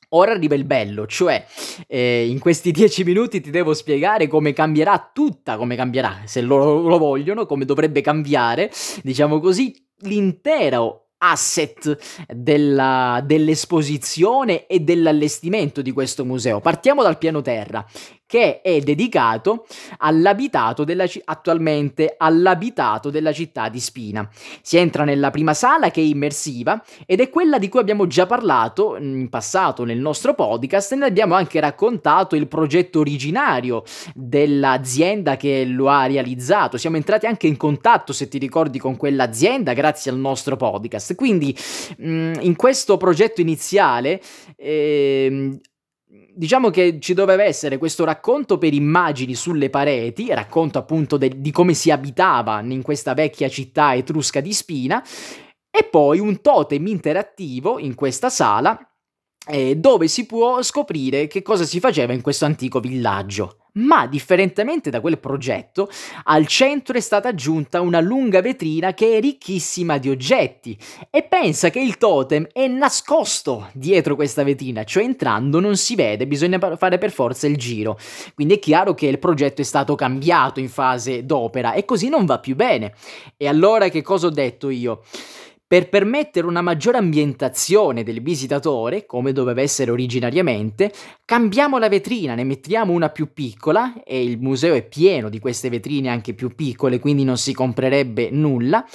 Ora 0.09 0.31
arriva 0.31 0.55
il 0.55 0.63
bello, 0.63 1.05
cioè 1.07 1.45
eh, 1.87 2.27
in 2.27 2.39
questi 2.39 2.71
dieci 2.73 3.03
minuti 3.03 3.41
ti 3.41 3.49
devo 3.49 3.73
spiegare 3.73 4.27
come 4.27 4.53
cambierà 4.53 5.11
tutta, 5.13 5.57
come 5.57 5.75
cambierà, 5.75 6.21
se 6.25 6.41
loro 6.41 6.87
lo 6.87 6.97
vogliono, 6.97 7.45
come 7.45 7.65
dovrebbe 7.65 8.01
cambiare, 8.01 8.71
diciamo 9.03 9.39
così, 9.39 9.75
l'intero 9.99 11.04
asset 11.17 11.97
della, 12.27 13.21
dell'esposizione 13.23 14.65
e 14.67 14.79
dell'allestimento 14.79 15.81
di 15.81 15.91
questo 15.91 16.25
museo. 16.25 16.59
Partiamo 16.59 17.03
dal 17.03 17.17
piano 17.17 17.41
terra 17.41 17.85
che 18.25 18.61
è 18.61 18.79
dedicato 18.79 19.65
all'abitato 19.97 20.83
della, 20.83 21.05
attualmente 21.25 22.15
all'abitato 22.17 23.09
della 23.09 23.31
città 23.31 23.69
di 23.69 23.79
Spina. 23.79 24.27
Si 24.61 24.77
entra 24.77 25.03
nella 25.03 25.31
prima 25.31 25.53
sala 25.53 25.91
che 25.91 26.01
è 26.01 26.03
immersiva 26.03 26.83
ed 27.05 27.19
è 27.19 27.29
quella 27.29 27.59
di 27.59 27.69
cui 27.69 27.79
abbiamo 27.79 28.07
già 28.07 28.25
parlato 28.25 28.97
in 28.97 29.29
passato 29.29 29.83
nel 29.83 29.99
nostro 29.99 30.33
podcast 30.33 30.93
e 30.93 30.95
ne 30.95 31.05
abbiamo 31.05 31.35
anche 31.35 31.59
raccontato 31.59 32.35
il 32.35 32.47
progetto 32.47 32.99
originario 32.99 33.83
dell'azienda 34.13 35.37
che 35.37 35.65
lo 35.65 35.89
ha 35.89 36.05
realizzato. 36.05 36.77
Siamo 36.77 36.95
entrati 36.95 37.25
anche 37.25 37.47
in 37.47 37.57
contatto, 37.57 38.13
se 38.13 38.27
ti 38.27 38.37
ricordi, 38.37 38.79
con 38.79 38.97
quell'azienda 38.97 39.73
grazie 39.73 40.11
al 40.11 40.17
nostro 40.17 40.55
podcast. 40.55 41.15
Quindi 41.15 41.55
in 41.97 42.53
questo 42.55 42.97
progetto 42.97 43.41
iniziale 43.41 44.21
eh, 44.55 45.59
diciamo 46.35 46.69
che 46.69 46.99
ci 46.99 47.13
doveva 47.13 47.43
essere 47.43 47.77
questo 47.77 48.03
racconto 48.03 48.57
per 48.57 48.73
immagini 48.73 49.33
sulle 49.33 49.69
pareti, 49.69 50.33
racconto 50.33 50.77
appunto 50.77 51.17
de- 51.17 51.39
di 51.39 51.51
come 51.51 51.73
si 51.73 51.91
abitava 51.91 52.61
in 52.61 52.81
questa 52.81 53.13
vecchia 53.13 53.47
città 53.47 53.95
etrusca 53.95 54.41
di 54.41 54.53
Spina, 54.53 55.03
e 55.71 55.83
poi 55.83 56.19
un 56.19 56.41
totem 56.41 56.85
interattivo 56.87 57.79
in 57.79 57.95
questa 57.95 58.29
sala 58.29 58.79
eh, 59.47 59.75
dove 59.75 60.07
si 60.07 60.25
può 60.25 60.61
scoprire 60.61 61.27
che 61.27 61.41
cosa 61.41 61.63
si 61.63 61.79
faceva 61.79 62.13
in 62.13 62.21
questo 62.21 62.45
antico 62.45 62.79
villaggio. 62.79 63.57
Ma, 63.75 64.07
differentemente 64.07 64.89
da 64.89 65.01
quel 65.01 65.19
progetto, 65.19 65.89
al 66.23 66.47
centro 66.47 66.95
è 66.95 67.01
stata 67.01 67.27
aggiunta 67.27 67.81
una 67.81 67.99
lunga 67.99 68.39
vetrina 68.39 68.93
che 68.93 69.17
è 69.17 69.19
ricchissima 69.19 69.97
di 69.97 70.09
oggetti 70.09 70.77
e 71.09 71.23
pensa 71.23 71.69
che 71.69 71.81
il 71.81 71.97
totem 71.97 72.47
è 72.53 72.67
nascosto 72.67 73.67
dietro 73.73 74.15
questa 74.15 74.43
vetrina, 74.43 74.85
cioè 74.85 75.03
entrando 75.03 75.59
non 75.59 75.75
si 75.75 75.95
vede, 75.95 76.25
bisogna 76.25 76.57
fare 76.77 76.97
per 76.97 77.11
forza 77.11 77.47
il 77.47 77.57
giro. 77.57 77.99
Quindi 78.33 78.53
è 78.55 78.59
chiaro 78.59 78.93
che 78.93 79.07
il 79.07 79.19
progetto 79.19 79.59
è 79.59 79.65
stato 79.65 79.95
cambiato 79.95 80.61
in 80.61 80.69
fase 80.69 81.25
d'opera 81.25 81.73
e 81.73 81.83
così 81.83 82.07
non 82.07 82.23
va 82.25 82.39
più 82.39 82.55
bene. 82.55 82.93
E 83.35 83.45
allora 83.45 83.89
che 83.89 84.01
cosa 84.01 84.27
ho 84.27 84.31
detto 84.31 84.69
io? 84.69 85.01
Per 85.67 85.89
permettere 85.89 86.45
una 86.45 86.61
maggiore 86.61 86.99
ambientazione 86.99 88.03
del 88.03 88.21
visitatore, 88.21 89.07
come 89.07 89.31
doveva 89.31 89.61
essere 89.61 89.89
originariamente, 89.89 90.93
cambiamo 91.25 91.79
la 91.79 91.89
vetrina, 91.89 92.35
ne 92.35 92.43
mettiamo 92.43 92.93
una 92.93 93.09
più 93.09 93.33
piccola 93.33 94.03
e 94.03 94.23
il 94.23 94.39
museo 94.39 94.75
è 94.75 94.87
pieno 94.87 95.27
di 95.27 95.39
queste 95.39 95.69
vetrine 95.69 96.09
anche 96.09 96.35
più 96.35 96.53
piccole, 96.53 96.99
quindi 96.99 97.23
non 97.23 97.39
si 97.39 97.51
comprerebbe 97.51 98.29
nulla 98.29 98.85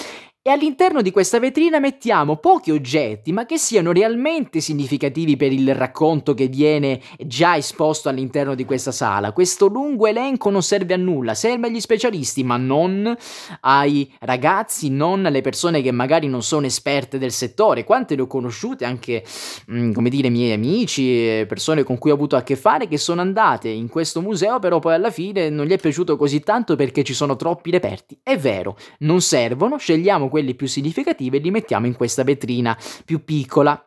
e 0.42 0.48
all'interno 0.48 1.03
di 1.03 1.11
questa 1.11 1.38
vetrina 1.38 1.81
mettiamo 1.81 2.37
pochi 2.37 2.70
oggetti, 2.70 3.31
ma 3.31 3.44
che 3.44 3.59
siano 3.59 3.92
realmente 3.92 4.61
significativi 4.61 5.37
per 5.37 5.53
il 5.53 5.74
racconto 5.74 6.33
che 6.33 6.46
viene 6.46 6.98
già 7.18 7.59
esposto 7.59 8.09
all'interno 8.09 8.55
di 8.55 8.64
questa 8.64 8.90
sala. 8.90 9.33
Questo 9.33 9.66
lungo 9.66 10.07
elenco 10.07 10.48
non 10.48 10.62
serve 10.62 10.94
a 10.94 10.96
nulla, 10.96 11.35
serve 11.35 11.66
agli 11.66 11.79
specialisti, 11.79 12.42
ma 12.42 12.57
non 12.57 13.14
ai 13.61 14.11
ragazzi, 14.20 14.88
non 14.88 15.26
alle 15.26 15.42
persone 15.42 15.83
che 15.83 15.90
magari 15.90 16.26
non 16.26 16.42
sono 16.42 16.64
esperte 16.64 17.18
del 17.18 17.33
settore. 17.33 17.85
Quante 17.85 18.16
le 18.16 18.22
ho 18.22 18.26
conosciute 18.26 18.87
anche, 18.87 19.22
mm, 19.70 19.92
come 19.92 20.09
dire, 20.09 20.31
miei 20.31 20.53
amici, 20.53 21.44
persone 21.46 21.83
con 21.83 21.98
cui 21.98 22.12
ho 22.12 22.14
avuto 22.14 22.37
a 22.37 22.42
che 22.42 22.57
fare, 22.57 22.88
che 22.88 22.96
sono 22.96 23.20
andate 23.20 23.68
in 23.68 23.90
questo 23.90 24.22
museo, 24.22 24.59
però 24.59 24.79
poi 24.79 24.94
alla 24.94 25.11
fine 25.11 25.50
non 25.50 25.66
gli 25.66 25.72
è 25.72 25.79
piaciuto 25.79 26.16
così 26.16 26.40
tanto 26.40 26.76
perché 26.76 27.05
ci 27.05 27.12
sono 27.12 27.37
troppi 27.37 27.70
reperti. 27.70 28.18
È 28.22 28.38
vero, 28.38 28.79
non 29.00 29.20
servono, 29.20 29.76
scegliamo 29.76 30.29
quelli 30.31 30.55
più 30.55 30.66
significativi 30.66 31.37
e 31.37 31.40
li 31.40 31.51
mettiamo 31.51 31.87
in 31.87 31.95
questa 31.95 32.25
vetrina 32.25 32.79
più 33.05 33.23
piccola. 33.25 33.85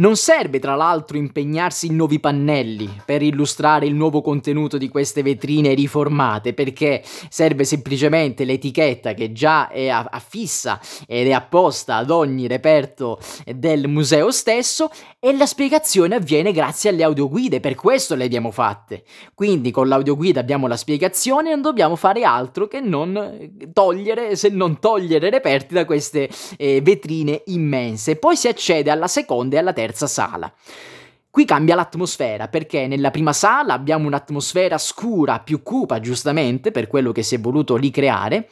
Non 0.00 0.16
serve 0.16 0.60
tra 0.60 0.76
l'altro 0.76 1.18
impegnarsi 1.18 1.88
in 1.88 1.96
nuovi 1.96 2.20
pannelli 2.20 3.02
per 3.04 3.20
illustrare 3.20 3.84
il 3.84 3.94
nuovo 3.94 4.22
contenuto 4.22 4.78
di 4.78 4.88
queste 4.88 5.22
vetrine 5.22 5.74
riformate, 5.74 6.54
perché 6.54 7.02
serve 7.28 7.64
semplicemente 7.64 8.46
l'etichetta 8.46 9.12
che 9.12 9.32
già 9.32 9.68
è 9.68 9.88
affissa 9.88 10.80
ed 11.06 11.26
è 11.26 11.32
apposta 11.32 11.96
ad 11.96 12.08
ogni 12.08 12.46
reperto 12.46 13.18
del 13.54 13.88
museo 13.88 14.30
stesso 14.30 14.90
e 15.18 15.36
la 15.36 15.44
spiegazione 15.44 16.14
avviene 16.14 16.52
grazie 16.52 16.88
alle 16.88 17.02
audioguide, 17.02 17.60
per 17.60 17.74
questo 17.74 18.14
le 18.14 18.24
abbiamo 18.24 18.50
fatte. 18.50 19.04
Quindi 19.34 19.70
con 19.70 19.86
l'audioguida 19.86 20.40
abbiamo 20.40 20.66
la 20.66 20.78
spiegazione 20.78 21.48
e 21.48 21.52
non 21.52 21.60
dobbiamo 21.60 21.94
fare 21.94 22.24
altro 22.24 22.68
che 22.68 22.80
non 22.80 23.68
togliere, 23.74 24.34
se 24.34 24.48
non 24.48 24.78
togliere 24.80 25.28
reperti 25.28 25.74
da 25.74 25.84
queste 25.84 26.30
eh, 26.56 26.80
vetrine 26.80 27.42
immense. 27.48 28.16
Poi 28.16 28.34
si 28.34 28.48
accede 28.48 28.90
alla 28.90 29.06
seconda 29.06 29.56
e 29.56 29.58
alla 29.58 29.74
terza 29.74 29.88
sala. 29.94 30.52
Qui 31.30 31.44
cambia 31.44 31.76
l'atmosfera 31.76 32.48
perché 32.48 32.86
nella 32.88 33.10
prima 33.10 33.32
sala 33.32 33.72
abbiamo 33.72 34.06
un'atmosfera 34.06 34.78
scura, 34.78 35.38
più 35.38 35.62
cupa 35.62 36.00
giustamente 36.00 36.72
per 36.72 36.88
quello 36.88 37.12
che 37.12 37.22
si 37.22 37.36
è 37.36 37.40
voluto 37.40 37.76
ricreare, 37.76 38.48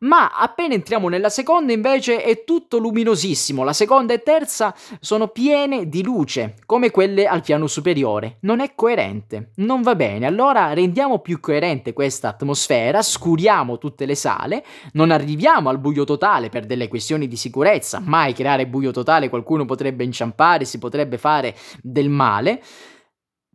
ma 0.00 0.30
appena 0.36 0.74
entriamo 0.74 1.08
nella 1.08 1.28
seconda 1.28 1.72
invece 1.72 2.22
è 2.22 2.44
tutto 2.44 2.78
luminosissimo, 2.78 3.64
la 3.64 3.72
seconda 3.72 4.12
e 4.12 4.22
terza 4.22 4.74
sono 5.00 5.28
piene 5.28 5.88
di 5.88 6.02
luce, 6.02 6.56
come 6.66 6.90
quelle 6.90 7.26
al 7.26 7.42
piano 7.42 7.66
superiore. 7.66 8.38
Non 8.40 8.60
è 8.60 8.74
coerente, 8.74 9.50
non 9.56 9.82
va 9.82 9.94
bene, 9.94 10.26
allora 10.26 10.72
rendiamo 10.72 11.20
più 11.20 11.40
coerente 11.40 11.92
questa 11.92 12.28
atmosfera, 12.28 13.02
scuriamo 13.02 13.78
tutte 13.78 14.06
le 14.06 14.14
sale, 14.14 14.64
non 14.92 15.10
arriviamo 15.10 15.68
al 15.68 15.78
buio 15.78 16.04
totale 16.04 16.48
per 16.48 16.66
delle 16.66 16.88
questioni 16.88 17.28
di 17.28 17.36
sicurezza, 17.36 18.00
mai 18.00 18.32
creare 18.32 18.66
buio 18.66 18.90
totale 18.90 19.28
qualcuno 19.28 19.64
potrebbe 19.64 20.04
inciampare, 20.04 20.64
si 20.64 20.78
potrebbe 20.78 21.18
fare 21.18 21.54
del 21.80 22.08
male. 22.08 22.62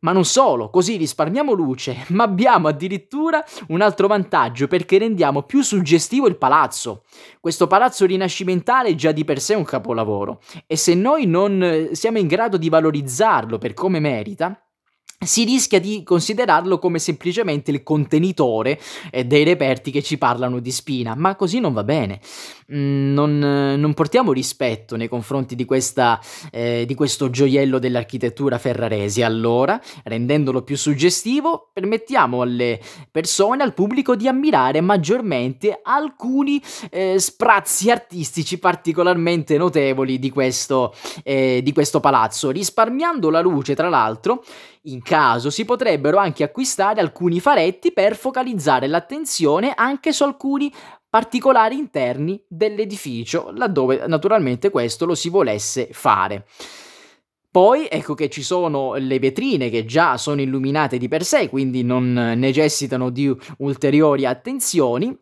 Ma 0.01 0.11
non 0.13 0.25
solo, 0.25 0.69
così 0.69 0.97
risparmiamo 0.97 1.53
luce, 1.53 2.05
ma 2.09 2.23
abbiamo 2.23 2.67
addirittura 2.67 3.43
un 3.67 3.81
altro 3.81 4.07
vantaggio 4.07 4.67
perché 4.67 4.97
rendiamo 4.97 5.43
più 5.43 5.61
suggestivo 5.61 6.27
il 6.27 6.37
palazzo. 6.37 7.03
Questo 7.39 7.67
palazzo 7.67 8.05
rinascimentale 8.05 8.89
è 8.89 8.95
già 8.95 9.11
di 9.11 9.23
per 9.23 9.39
sé 9.39 9.53
un 9.53 9.63
capolavoro 9.63 10.41
e 10.65 10.75
se 10.75 10.95
noi 10.95 11.25
non 11.27 11.63
eh, 11.63 11.95
siamo 11.95 12.17
in 12.17 12.27
grado 12.27 12.57
di 12.57 12.69
valorizzarlo 12.69 13.57
per 13.57 13.73
come 13.73 13.99
merita, 13.99 14.59
si 15.23 15.43
rischia 15.43 15.79
di 15.79 16.01
considerarlo 16.03 16.79
come 16.79 16.97
semplicemente 16.97 17.69
il 17.69 17.83
contenitore 17.83 18.79
eh, 19.11 19.23
dei 19.23 19.43
reperti 19.43 19.91
che 19.91 20.01
ci 20.01 20.17
parlano 20.17 20.57
di 20.59 20.71
spina, 20.71 21.13
ma 21.15 21.35
così 21.35 21.59
non 21.59 21.73
va 21.73 21.83
bene. 21.83 22.19
Mm, 22.73 23.13
non, 23.13 23.37
non, 23.37 23.93
portiamo 23.93 24.31
rispetto 24.31 24.95
nei 24.95 25.07
confronti 25.07 25.55
di, 25.55 25.65
questa, 25.65 26.19
eh, 26.51 26.85
di 26.87 26.95
questo 26.95 27.29
gioiello 27.29 27.77
dell'architettura 27.77 28.57
ferrarese. 28.57 29.23
Allora, 29.23 29.79
rendendolo 30.05 30.63
più 30.63 30.75
suggestivo, 30.75 31.69
permettiamo 31.71 32.41
alle 32.41 32.79
persone, 33.11 33.61
al 33.61 33.75
pubblico 33.75 34.15
di 34.15 34.27
ammirare 34.27 34.81
maggiormente 34.81 35.81
alcuni 35.83 36.59
eh, 36.89 37.19
sprazzi 37.19 37.91
artistici 37.91 38.57
particolarmente 38.57 39.55
notevoli 39.57 40.17
di 40.17 40.31
questo, 40.31 40.95
eh, 41.23 41.59
di 41.61 41.73
questo 41.73 41.99
palazzo, 41.99 42.49
risparmiando 42.49 43.29
la 43.29 43.41
luce, 43.41 43.75
tra 43.75 43.89
l'altro 43.89 44.43
in 44.85 45.01
caso 45.11 45.49
si 45.49 45.65
potrebbero 45.65 46.15
anche 46.15 46.41
acquistare 46.41 47.01
alcuni 47.01 47.41
faretti 47.41 47.91
per 47.91 48.15
focalizzare 48.15 48.87
l'attenzione 48.87 49.73
anche 49.75 50.13
su 50.13 50.23
alcuni 50.23 50.73
particolari 51.09 51.77
interni 51.77 52.41
dell'edificio, 52.47 53.51
laddove 53.53 54.07
naturalmente 54.07 54.69
questo 54.69 55.05
lo 55.05 55.13
si 55.13 55.27
volesse 55.27 55.89
fare. 55.91 56.45
Poi 57.51 57.89
ecco 57.89 58.13
che 58.13 58.29
ci 58.29 58.41
sono 58.41 58.95
le 58.95 59.19
vetrine 59.19 59.69
che 59.69 59.83
già 59.83 60.15
sono 60.15 60.39
illuminate 60.39 60.97
di 60.97 61.09
per 61.09 61.25
sé, 61.25 61.49
quindi 61.49 61.83
non 61.83 62.13
necessitano 62.13 63.09
di 63.09 63.35
ulteriori 63.57 64.25
attenzioni. 64.25 65.13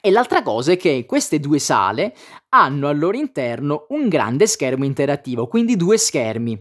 E 0.00 0.10
l'altra 0.10 0.40
cosa 0.40 0.72
è 0.72 0.78
che 0.78 1.04
queste 1.04 1.38
due 1.38 1.58
sale 1.58 2.16
hanno 2.48 2.88
al 2.88 2.98
loro 2.98 3.18
interno 3.18 3.84
un 3.90 4.08
grande 4.08 4.46
schermo 4.46 4.86
interattivo, 4.86 5.48
quindi 5.48 5.76
due 5.76 5.98
schermi. 5.98 6.58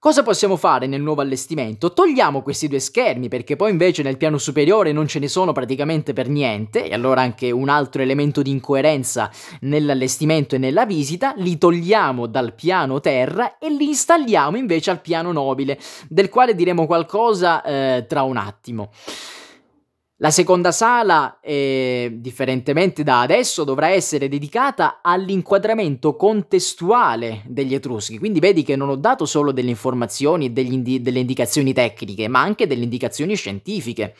Cosa 0.00 0.22
possiamo 0.22 0.56
fare 0.56 0.86
nel 0.86 1.02
nuovo 1.02 1.22
allestimento? 1.22 1.92
Togliamo 1.92 2.40
questi 2.42 2.68
due 2.68 2.78
schermi 2.78 3.26
perché 3.26 3.56
poi 3.56 3.72
invece 3.72 4.04
nel 4.04 4.16
piano 4.16 4.38
superiore 4.38 4.92
non 4.92 5.08
ce 5.08 5.18
ne 5.18 5.26
sono 5.26 5.50
praticamente 5.50 6.12
per 6.12 6.28
niente 6.28 6.88
e 6.88 6.94
allora 6.94 7.20
anche 7.22 7.50
un 7.50 7.68
altro 7.68 8.00
elemento 8.00 8.40
di 8.40 8.50
incoerenza 8.50 9.28
nell'allestimento 9.62 10.54
e 10.54 10.58
nella 10.58 10.86
visita, 10.86 11.34
li 11.38 11.58
togliamo 11.58 12.26
dal 12.26 12.54
piano 12.54 13.00
terra 13.00 13.58
e 13.58 13.70
li 13.70 13.86
installiamo 13.86 14.56
invece 14.56 14.92
al 14.92 15.00
piano 15.00 15.32
nobile, 15.32 15.76
del 16.08 16.28
quale 16.28 16.54
diremo 16.54 16.86
qualcosa 16.86 17.60
eh, 17.64 18.06
tra 18.06 18.22
un 18.22 18.36
attimo. 18.36 18.90
La 20.20 20.30
seconda 20.32 20.72
sala, 20.72 21.38
eh, 21.40 22.10
differentemente 22.14 23.04
da 23.04 23.20
adesso, 23.20 23.62
dovrà 23.62 23.90
essere 23.90 24.28
dedicata 24.28 24.98
all'inquadramento 25.00 26.16
contestuale 26.16 27.44
degli 27.46 27.72
Etruschi. 27.72 28.18
Quindi 28.18 28.40
vedi 28.40 28.64
che 28.64 28.74
non 28.74 28.88
ho 28.88 28.96
dato 28.96 29.26
solo 29.26 29.52
delle 29.52 29.70
informazioni 29.70 30.52
e 30.52 30.60
indi- 30.60 31.00
delle 31.02 31.20
indicazioni 31.20 31.72
tecniche, 31.72 32.26
ma 32.26 32.40
anche 32.40 32.66
delle 32.66 32.82
indicazioni 32.82 33.36
scientifiche 33.36 34.16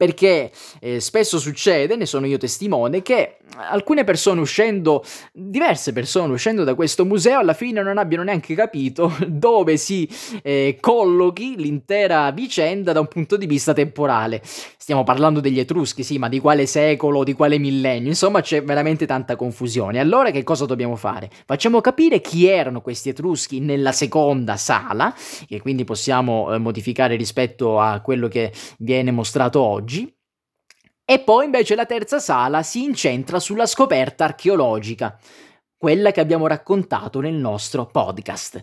perché 0.00 0.50
eh, 0.80 0.98
spesso 0.98 1.38
succede, 1.38 1.94
ne 1.94 2.06
sono 2.06 2.24
io 2.24 2.38
testimone, 2.38 3.02
che 3.02 3.36
alcune 3.68 4.02
persone 4.02 4.40
uscendo, 4.40 5.04
diverse 5.30 5.92
persone 5.92 6.32
uscendo 6.32 6.64
da 6.64 6.74
questo 6.74 7.04
museo, 7.04 7.38
alla 7.38 7.52
fine 7.52 7.82
non 7.82 7.98
abbiano 7.98 8.24
neanche 8.24 8.54
capito 8.54 9.14
dove 9.28 9.76
si 9.76 10.08
eh, 10.42 10.78
collochi 10.80 11.54
l'intera 11.56 12.30
vicenda 12.30 12.92
da 12.92 13.00
un 13.00 13.08
punto 13.08 13.36
di 13.36 13.44
vista 13.44 13.74
temporale. 13.74 14.40
Stiamo 14.42 15.04
parlando 15.04 15.38
degli 15.40 15.58
Etruschi, 15.58 16.02
sì, 16.02 16.16
ma 16.16 16.30
di 16.30 16.40
quale 16.40 16.64
secolo, 16.64 17.22
di 17.22 17.34
quale 17.34 17.58
millennio, 17.58 18.08
insomma 18.08 18.40
c'è 18.40 18.64
veramente 18.64 19.04
tanta 19.04 19.36
confusione. 19.36 20.00
Allora 20.00 20.30
che 20.30 20.42
cosa 20.44 20.64
dobbiamo 20.64 20.96
fare? 20.96 21.28
Facciamo 21.44 21.82
capire 21.82 22.22
chi 22.22 22.46
erano 22.46 22.80
questi 22.80 23.10
Etruschi 23.10 23.60
nella 23.60 23.92
seconda 23.92 24.56
sala, 24.56 25.14
che 25.46 25.60
quindi 25.60 25.84
possiamo 25.84 26.54
eh, 26.54 26.56
modificare 26.56 27.16
rispetto 27.16 27.78
a 27.78 28.00
quello 28.00 28.28
che 28.28 28.50
viene 28.78 29.10
mostrato 29.10 29.60
oggi 29.60 29.89
oggi. 29.90 30.14
E 31.04 31.18
poi 31.18 31.46
invece 31.46 31.74
la 31.74 31.86
terza 31.86 32.20
sala 32.20 32.62
si 32.62 32.84
incentra 32.84 33.40
sulla 33.40 33.66
scoperta 33.66 34.24
archeologica 34.24 35.18
quella 35.80 36.10
che 36.10 36.20
abbiamo 36.20 36.46
raccontato 36.46 37.20
nel 37.20 37.32
nostro 37.32 37.86
podcast. 37.86 38.60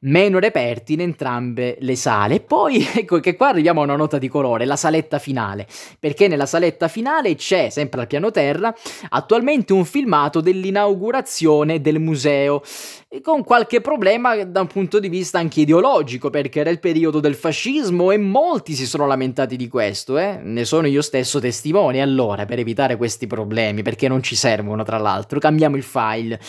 Meno 0.00 0.38
reperti 0.38 0.94
in 0.94 1.02
entrambe 1.02 1.76
le 1.80 1.94
sale. 1.94 2.36
E 2.36 2.40
poi 2.40 2.82
ecco 2.96 3.20
che 3.20 3.36
qua 3.36 3.48
arriviamo 3.48 3.82
a 3.82 3.84
una 3.84 3.96
nota 3.96 4.16
di 4.16 4.28
colore, 4.28 4.64
la 4.64 4.74
saletta 4.74 5.18
finale, 5.18 5.66
perché 6.00 6.26
nella 6.26 6.46
saletta 6.46 6.88
finale 6.88 7.34
c'è, 7.34 7.68
sempre 7.68 8.00
al 8.00 8.06
piano 8.06 8.30
terra, 8.30 8.74
attualmente 9.10 9.74
un 9.74 9.84
filmato 9.84 10.40
dell'inaugurazione 10.40 11.82
del 11.82 12.00
museo, 12.00 12.62
con 13.20 13.44
qualche 13.44 13.80
problema 13.80 14.42
da 14.44 14.62
un 14.62 14.66
punto 14.66 14.98
di 14.98 15.08
vista 15.08 15.38
anche 15.38 15.60
ideologico, 15.60 16.30
perché 16.30 16.60
era 16.60 16.70
il 16.70 16.80
periodo 16.80 17.20
del 17.20 17.34
fascismo 17.34 18.10
e 18.10 18.18
molti 18.18 18.72
si 18.74 18.86
sono 18.86 19.06
lamentati 19.06 19.56
di 19.56 19.68
questo, 19.68 20.18
eh? 20.18 20.40
ne 20.42 20.64
sono 20.64 20.86
io 20.86 21.02
stesso 21.02 21.38
testimone. 21.38 22.00
Allora, 22.00 22.44
per 22.44 22.58
evitare 22.58 22.96
questi 22.96 23.26
problemi, 23.26 23.82
perché 23.82 24.08
non 24.08 24.22
ci 24.22 24.34
servono 24.34 24.82
tra 24.82 24.98
l'altro, 24.98 25.38
cambiamo 25.38 25.76
il 25.76 25.82
file 25.82 26.40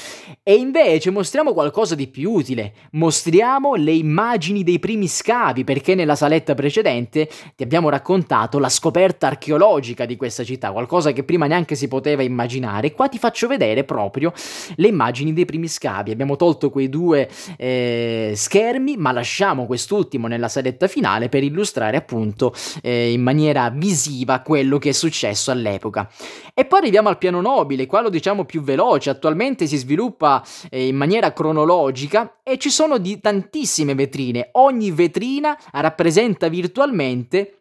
e 0.41 0.55
invece 0.55 1.11
mostriamo 1.11 1.53
qualcosa 1.53 1.93
di 1.93 2.07
più 2.07 2.31
utile. 2.31 2.73
Mostriamo 2.91 3.75
le 3.75 3.91
immagini 3.91 4.63
dei 4.63 4.79
primi 4.79 5.07
scavi, 5.07 5.63
perché 5.63 5.93
nella 5.93 6.15
saletta 6.15 6.55
precedente 6.55 7.29
ti 7.55 7.63
abbiamo 7.63 7.89
raccontato 7.89 8.57
la 8.59 8.69
scoperta 8.69 9.27
archeologica 9.27 10.05
di 10.05 10.15
questa 10.15 10.43
città, 10.43 10.71
qualcosa 10.71 11.11
che 11.11 11.23
prima 11.23 11.45
neanche 11.45 11.75
si 11.75 11.87
poteva 11.87 12.23
immaginare. 12.23 12.93
Qua 12.93 13.07
ti 13.07 13.19
faccio 13.19 13.47
vedere 13.47 13.83
proprio 13.83 14.33
le 14.75 14.87
immagini 14.87 15.33
dei 15.33 15.45
primi 15.45 15.67
scavi. 15.67 16.11
Abbiamo 16.11 16.35
tolto 16.35 16.54
quei 16.69 16.89
due 16.89 17.29
eh, 17.57 18.33
schermi, 18.35 18.97
ma 18.97 19.11
lasciamo 19.11 19.65
quest'ultimo 19.65 20.27
nella 20.27 20.47
saletta 20.47 20.87
finale 20.87 21.29
per 21.29 21.43
illustrare 21.43 21.97
appunto 21.97 22.53
eh, 22.81 23.11
in 23.11 23.21
maniera 23.21 23.69
visiva 23.69 24.39
quello 24.39 24.77
che 24.77 24.89
è 24.89 24.93
successo 24.93 25.51
all'epoca. 25.51 26.09
E 26.53 26.65
poi 26.65 26.79
arriviamo 26.79 27.09
al 27.09 27.17
piano 27.17 27.41
nobile, 27.41 27.85
qua 27.85 28.01
lo 28.01 28.09
diciamo 28.09 28.45
più 28.45 28.61
veloce, 28.61 29.09
attualmente 29.09 29.67
si 29.67 29.77
sviluppa 29.77 30.43
eh, 30.69 30.87
in 30.87 30.95
maniera 30.95 31.33
cronologica 31.33 32.39
e 32.43 32.57
ci 32.57 32.69
sono 32.69 32.97
di 32.97 33.19
tantissime 33.19 33.95
vetrine. 33.95 34.49
Ogni 34.53 34.91
vetrina 34.91 35.57
rappresenta 35.71 36.47
virtualmente 36.47 37.59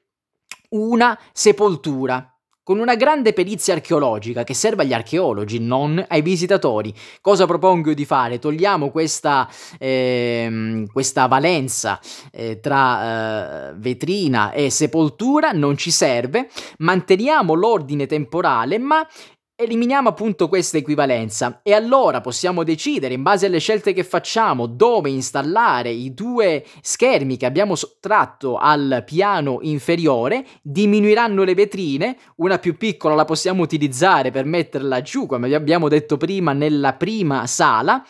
una 0.70 1.18
sepoltura 1.32 2.33
con 2.64 2.80
una 2.80 2.96
grande 2.96 3.34
perizia 3.34 3.74
archeologica 3.74 4.42
che 4.42 4.54
serve 4.54 4.82
agli 4.82 4.94
archeologi, 4.94 5.60
non 5.60 6.02
ai 6.08 6.22
visitatori. 6.22 6.92
Cosa 7.20 7.46
propongo 7.46 7.92
di 7.92 8.06
fare? 8.06 8.38
Togliamo 8.38 8.90
questa, 8.90 9.48
eh, 9.78 10.84
questa 10.90 11.26
valenza 11.26 12.00
eh, 12.32 12.58
tra 12.60 13.68
eh, 13.68 13.74
vetrina 13.76 14.50
e 14.52 14.70
sepoltura, 14.70 15.52
non 15.52 15.76
ci 15.76 15.90
serve, 15.90 16.48
manteniamo 16.78 17.52
l'ordine 17.52 18.06
temporale, 18.06 18.78
ma 18.78 19.06
Eliminiamo 19.56 20.08
appunto 20.08 20.48
questa 20.48 20.78
equivalenza 20.78 21.60
e 21.62 21.74
allora 21.74 22.20
possiamo 22.20 22.64
decidere 22.64 23.14
in 23.14 23.22
base 23.22 23.46
alle 23.46 23.60
scelte 23.60 23.92
che 23.92 24.02
facciamo 24.02 24.66
dove 24.66 25.10
installare 25.10 25.90
i 25.90 26.12
due 26.12 26.64
schermi 26.80 27.36
che 27.36 27.46
abbiamo 27.46 27.76
sottratto 27.76 28.56
al 28.56 29.04
piano 29.06 29.58
inferiore, 29.60 30.44
diminuiranno 30.60 31.44
le 31.44 31.54
vetrine, 31.54 32.18
una 32.38 32.58
più 32.58 32.76
piccola 32.76 33.14
la 33.14 33.24
possiamo 33.24 33.62
utilizzare 33.62 34.32
per 34.32 34.44
metterla 34.44 35.02
giù 35.02 35.26
come 35.26 35.46
vi 35.46 35.54
abbiamo 35.54 35.86
detto 35.86 36.16
prima 36.16 36.52
nella 36.52 36.94
prima 36.94 37.46
sala 37.46 38.04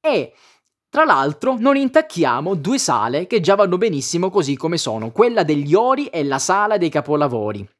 e 0.00 0.34
tra 0.88 1.04
l'altro 1.04 1.56
non 1.58 1.74
intacchiamo 1.74 2.54
due 2.54 2.78
sale 2.78 3.26
che 3.26 3.40
già 3.40 3.56
vanno 3.56 3.76
benissimo 3.76 4.30
così 4.30 4.56
come 4.56 4.78
sono, 4.78 5.10
quella 5.10 5.42
degli 5.42 5.74
ori 5.74 6.06
e 6.06 6.22
la 6.22 6.38
sala 6.38 6.78
dei 6.78 6.90
capolavori. 6.90 7.75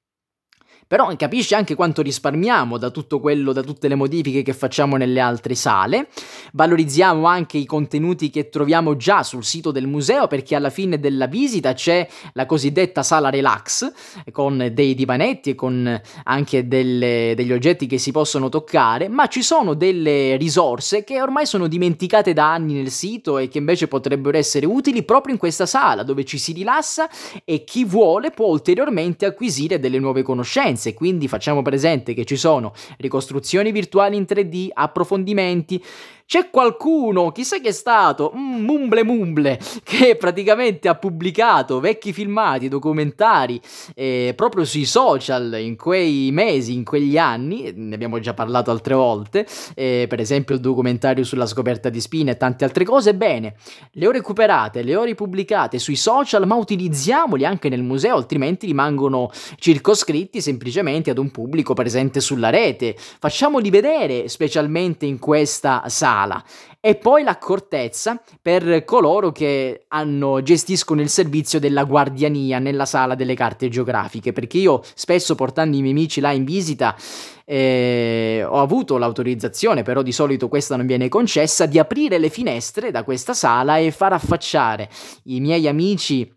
Però 0.88 1.12
capisci 1.16 1.54
anche 1.54 1.74
quanto 1.74 2.00
risparmiamo 2.00 2.78
da 2.78 2.90
tutto 2.90 3.18
quello, 3.18 3.52
da 3.52 3.62
tutte 3.62 3.88
le 3.88 3.96
modifiche 3.96 4.42
che 4.42 4.52
facciamo 4.52 4.96
nelle 4.96 5.18
altre 5.18 5.56
sale. 5.56 6.06
Valorizziamo 6.52 7.26
anche 7.26 7.58
i 7.58 7.64
contenuti 7.64 8.30
che 8.30 8.50
troviamo 8.50 8.96
già 8.96 9.24
sul 9.24 9.44
sito 9.44 9.72
del 9.72 9.88
museo 9.88 10.28
perché 10.28 10.54
alla 10.54 10.70
fine 10.70 11.00
della 11.00 11.26
visita 11.26 11.72
c'è 11.72 12.06
la 12.34 12.46
cosiddetta 12.46 13.02
sala 13.02 13.30
relax 13.30 13.90
con 14.30 14.70
dei 14.72 14.94
divanetti 14.94 15.50
e 15.50 15.54
con 15.56 16.00
anche 16.22 16.68
delle, 16.68 17.32
degli 17.34 17.52
oggetti 17.52 17.86
che 17.86 17.98
si 17.98 18.12
possono 18.12 18.48
toccare, 18.48 19.08
ma 19.08 19.26
ci 19.26 19.42
sono 19.42 19.74
delle 19.74 20.36
risorse 20.36 21.02
che 21.02 21.20
ormai 21.20 21.46
sono 21.46 21.66
dimenticate 21.66 22.32
da 22.32 22.52
anni 22.52 22.74
nel 22.74 22.92
sito 22.92 23.38
e 23.38 23.48
che 23.48 23.58
invece 23.58 23.88
potrebbero 23.88 24.38
essere 24.38 24.66
utili 24.66 25.02
proprio 25.02 25.32
in 25.34 25.40
questa 25.40 25.66
sala 25.66 26.04
dove 26.04 26.24
ci 26.24 26.38
si 26.38 26.52
rilassa 26.52 27.10
e 27.44 27.64
chi 27.64 27.84
vuole 27.84 28.30
può 28.30 28.46
ulteriormente 28.46 29.26
acquisire 29.26 29.80
delle 29.80 29.98
nuove 29.98 30.22
conoscenze 30.22 30.74
esperienze, 30.76 30.94
quindi 30.94 31.26
facciamo 31.26 31.62
presente 31.62 32.14
che 32.14 32.24
ci 32.24 32.36
sono 32.36 32.72
ricostruzioni 32.98 33.72
virtuali 33.72 34.16
in 34.16 34.24
3D, 34.28 34.68
approfondimenti, 34.72 35.82
c'è 36.28 36.50
qualcuno, 36.50 37.30
chissà 37.30 37.60
chi 37.60 37.68
è 37.68 37.72
stato, 37.72 38.32
mm, 38.34 38.64
Mumble 38.64 39.04
Mumble, 39.04 39.60
che 39.84 40.16
praticamente 40.16 40.88
ha 40.88 40.96
pubblicato 40.96 41.78
vecchi 41.78 42.12
filmati, 42.12 42.66
documentari 42.66 43.60
eh, 43.94 44.32
proprio 44.34 44.64
sui 44.64 44.86
social 44.86 45.56
in 45.60 45.76
quei 45.76 46.30
mesi, 46.32 46.74
in 46.74 46.82
quegli 46.82 47.16
anni, 47.16 47.72
ne 47.72 47.94
abbiamo 47.94 48.18
già 48.18 48.34
parlato 48.34 48.72
altre 48.72 48.94
volte, 48.94 49.46
eh, 49.76 50.06
per 50.08 50.18
esempio 50.18 50.56
il 50.56 50.60
documentario 50.60 51.22
sulla 51.22 51.46
scoperta 51.46 51.90
di 51.90 52.00
spine 52.00 52.32
e 52.32 52.36
tante 52.36 52.64
altre 52.64 52.84
cose. 52.84 53.14
Bene, 53.14 53.54
le 53.92 54.08
ho 54.08 54.10
recuperate, 54.10 54.82
le 54.82 54.96
ho 54.96 55.04
ripubblicate 55.04 55.78
sui 55.78 55.94
social, 55.94 56.44
ma 56.44 56.56
utilizziamoli 56.56 57.44
anche 57.44 57.68
nel 57.68 57.84
museo, 57.84 58.16
altrimenti 58.16 58.66
rimangono 58.66 59.30
circoscritti 59.60 60.40
semplicemente 60.40 61.10
ad 61.10 61.18
un 61.18 61.30
pubblico 61.30 61.72
presente 61.72 62.18
sulla 62.18 62.50
rete. 62.50 62.96
Facciamoli 62.96 63.70
vedere, 63.70 64.28
specialmente 64.28 65.06
in 65.06 65.20
questa 65.20 65.84
sala 65.86 66.14
scala. 66.16 66.42
E 66.80 66.94
poi 66.94 67.22
l'accortezza 67.22 68.20
per 68.40 68.84
coloro 68.84 69.32
che 69.32 69.86
hanno, 69.88 70.40
gestiscono 70.42 71.00
il 71.00 71.08
servizio 71.08 71.58
della 71.58 71.84
guardiania 71.84 72.58
nella 72.58 72.86
sala 72.86 73.14
delle 73.14 73.34
carte 73.34 73.68
geografiche, 73.68 74.32
perché 74.32 74.58
io 74.58 74.82
spesso 74.94 75.34
portando 75.34 75.76
i 75.76 75.80
miei 75.80 75.92
amici 75.92 76.20
là 76.20 76.30
in 76.30 76.44
visita 76.44 76.96
eh, 77.44 78.44
ho 78.46 78.60
avuto 78.60 78.98
l'autorizzazione, 78.98 79.82
però 79.82 80.02
di 80.02 80.12
solito 80.12 80.48
questa 80.48 80.76
non 80.76 80.86
viene 80.86 81.08
concessa, 81.08 81.66
di 81.66 81.78
aprire 81.78 82.18
le 82.18 82.28
finestre 82.28 82.90
da 82.90 83.02
questa 83.02 83.34
sala 83.34 83.78
e 83.78 83.90
far 83.90 84.12
affacciare 84.12 84.88
i 85.24 85.40
miei 85.40 85.66
amici 85.66 86.35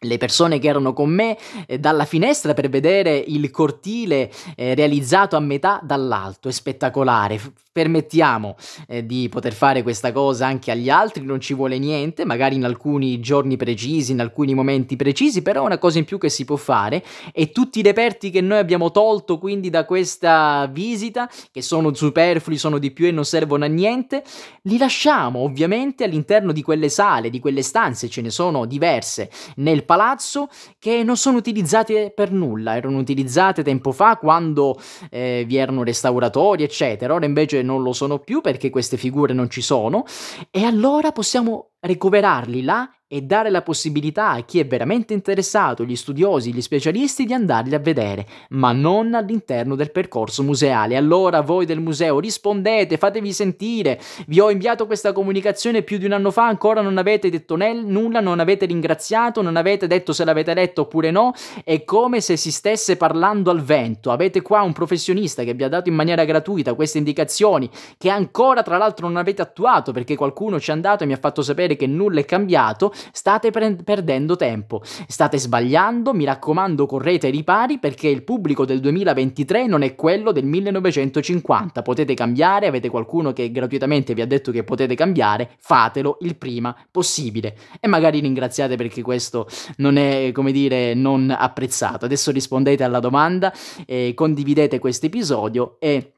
le 0.00 0.16
persone 0.18 0.58
che 0.58 0.68
erano 0.68 0.92
con 0.92 1.10
me 1.10 1.36
eh, 1.66 1.78
dalla 1.78 2.04
finestra 2.04 2.54
per 2.54 2.68
vedere 2.68 3.16
il 3.16 3.50
cortile 3.50 4.30
eh, 4.56 4.74
realizzato 4.74 5.36
a 5.36 5.40
metà 5.40 5.80
dall'alto, 5.82 6.48
è 6.48 6.52
spettacolare. 6.52 7.38
F- 7.38 7.52
permettiamo 7.78 8.56
eh, 8.88 9.06
di 9.06 9.28
poter 9.28 9.52
fare 9.52 9.84
questa 9.84 10.10
cosa 10.10 10.46
anche 10.48 10.72
agli 10.72 10.90
altri, 10.90 11.24
non 11.24 11.40
ci 11.40 11.54
vuole 11.54 11.78
niente, 11.78 12.24
magari 12.24 12.56
in 12.56 12.64
alcuni 12.64 13.20
giorni 13.20 13.56
precisi, 13.56 14.10
in 14.10 14.20
alcuni 14.20 14.52
momenti 14.52 14.96
precisi, 14.96 15.42
però 15.42 15.62
è 15.62 15.66
una 15.66 15.78
cosa 15.78 15.98
in 15.98 16.04
più 16.04 16.18
che 16.18 16.28
si 16.28 16.44
può 16.44 16.56
fare. 16.56 17.04
E 17.32 17.52
tutti 17.52 17.78
i 17.78 17.82
reperti 17.82 18.30
che 18.30 18.40
noi 18.40 18.58
abbiamo 18.58 18.90
tolto 18.90 19.38
quindi 19.38 19.70
da 19.70 19.84
questa 19.84 20.68
visita, 20.72 21.30
che 21.52 21.62
sono 21.62 21.94
superflui, 21.94 22.58
sono 22.58 22.78
di 22.78 22.90
più 22.90 23.06
e 23.06 23.12
non 23.12 23.24
servono 23.24 23.64
a 23.64 23.68
niente, 23.68 24.24
li 24.62 24.76
lasciamo 24.76 25.40
ovviamente 25.40 26.02
all'interno 26.02 26.50
di 26.50 26.62
quelle 26.62 26.88
sale, 26.88 27.30
di 27.30 27.38
quelle 27.38 27.62
stanze, 27.62 28.08
ce 28.08 28.22
ne 28.22 28.30
sono 28.30 28.64
diverse. 28.64 29.30
Nel 29.56 29.84
palazzo 29.88 30.48
che 30.78 31.02
non 31.02 31.16
sono 31.16 31.38
utilizzate 31.38 32.12
per 32.14 32.30
nulla, 32.30 32.76
erano 32.76 32.98
utilizzate 32.98 33.62
tempo 33.62 33.90
fa 33.90 34.18
quando 34.18 34.78
eh, 35.08 35.44
vi 35.46 35.56
erano 35.56 35.82
restauratori, 35.82 36.62
eccetera. 36.62 37.14
Ora 37.14 37.24
invece 37.24 37.62
non 37.62 37.82
lo 37.82 37.94
sono 37.94 38.18
più 38.18 38.42
perché 38.42 38.68
queste 38.68 38.98
figure 38.98 39.32
non 39.32 39.48
ci 39.48 39.62
sono 39.62 40.04
e 40.50 40.64
allora 40.64 41.10
possiamo 41.10 41.70
recuperarli 41.80 42.62
là 42.62 42.90
e 43.10 43.22
dare 43.22 43.48
la 43.48 43.62
possibilità 43.62 44.32
a 44.32 44.42
chi 44.42 44.58
è 44.58 44.66
veramente 44.66 45.14
interessato, 45.14 45.82
gli 45.82 45.96
studiosi, 45.96 46.52
gli 46.52 46.60
specialisti, 46.60 47.24
di 47.24 47.32
andarli 47.32 47.74
a 47.74 47.78
vedere, 47.78 48.26
ma 48.50 48.72
non 48.72 49.14
all'interno 49.14 49.76
del 49.76 49.90
percorso 49.90 50.42
museale. 50.42 50.94
Allora 50.94 51.40
voi 51.40 51.64
del 51.64 51.80
museo 51.80 52.20
rispondete, 52.20 52.98
fatevi 52.98 53.32
sentire, 53.32 53.98
vi 54.26 54.40
ho 54.40 54.50
inviato 54.50 54.84
questa 54.84 55.12
comunicazione 55.12 55.80
più 55.82 55.96
di 55.96 56.04
un 56.04 56.12
anno 56.12 56.30
fa, 56.30 56.46
ancora 56.46 56.82
non 56.82 56.98
avete 56.98 57.30
detto 57.30 57.56
nel, 57.56 57.82
nulla, 57.82 58.20
non 58.20 58.40
avete 58.40 58.66
ringraziato, 58.66 59.40
non 59.40 59.56
avete 59.56 59.86
detto 59.86 60.12
se 60.12 60.26
l'avete 60.26 60.52
letto 60.52 60.82
oppure 60.82 61.10
no, 61.10 61.32
è 61.64 61.84
come 61.84 62.20
se 62.20 62.36
si 62.36 62.52
stesse 62.52 62.98
parlando 62.98 63.50
al 63.50 63.62
vento. 63.62 64.10
Avete 64.10 64.42
qua 64.42 64.60
un 64.60 64.74
professionista 64.74 65.44
che 65.44 65.54
vi 65.54 65.64
ha 65.64 65.68
dato 65.68 65.88
in 65.88 65.94
maniera 65.94 66.26
gratuita 66.26 66.74
queste 66.74 66.98
indicazioni, 66.98 67.70
che 67.96 68.10
ancora 68.10 68.62
tra 68.62 68.76
l'altro 68.76 69.06
non 69.06 69.16
avete 69.16 69.40
attuato 69.40 69.92
perché 69.92 70.14
qualcuno 70.14 70.60
ci 70.60 70.68
è 70.68 70.74
andato 70.74 71.04
e 71.04 71.06
mi 71.06 71.14
ha 71.14 71.18
fatto 71.18 71.40
sapere 71.40 71.76
che 71.78 71.86
nulla 71.86 72.20
è 72.20 72.26
cambiato, 72.26 72.92
state 73.12 73.50
pre- 73.50 73.76
perdendo 73.76 74.36
tempo, 74.36 74.82
state 75.06 75.38
sbagliando, 75.38 76.12
mi 76.12 76.24
raccomando 76.24 76.84
correte 76.84 77.28
ai 77.28 77.32
ripari 77.32 77.78
perché 77.78 78.08
il 78.08 78.22
pubblico 78.22 78.66
del 78.66 78.80
2023 78.80 79.66
non 79.66 79.80
è 79.80 79.94
quello 79.94 80.32
del 80.32 80.44
1950, 80.44 81.80
potete 81.80 82.12
cambiare, 82.12 82.66
avete 82.66 82.90
qualcuno 82.90 83.32
che 83.32 83.50
gratuitamente 83.50 84.12
vi 84.12 84.20
ha 84.20 84.26
detto 84.26 84.52
che 84.52 84.64
potete 84.64 84.94
cambiare, 84.94 85.52
fatelo 85.58 86.18
il 86.20 86.36
prima 86.36 86.76
possibile 86.90 87.56
e 87.80 87.88
magari 87.88 88.20
ringraziate 88.20 88.76
perché 88.76 89.00
questo 89.00 89.46
non 89.76 89.96
è, 89.96 90.32
come 90.32 90.52
dire, 90.52 90.92
non 90.94 91.34
apprezzato. 91.36 92.04
Adesso 92.04 92.30
rispondete 92.30 92.82
alla 92.84 93.00
domanda, 93.00 93.52
eh, 93.86 94.12
condividete 94.14 94.78
questo 94.78 95.06
episodio 95.06 95.76
e 95.78 96.12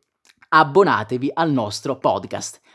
abbonatevi 0.48 1.30
al 1.34 1.52
nostro 1.52 1.96
podcast. 1.96 2.60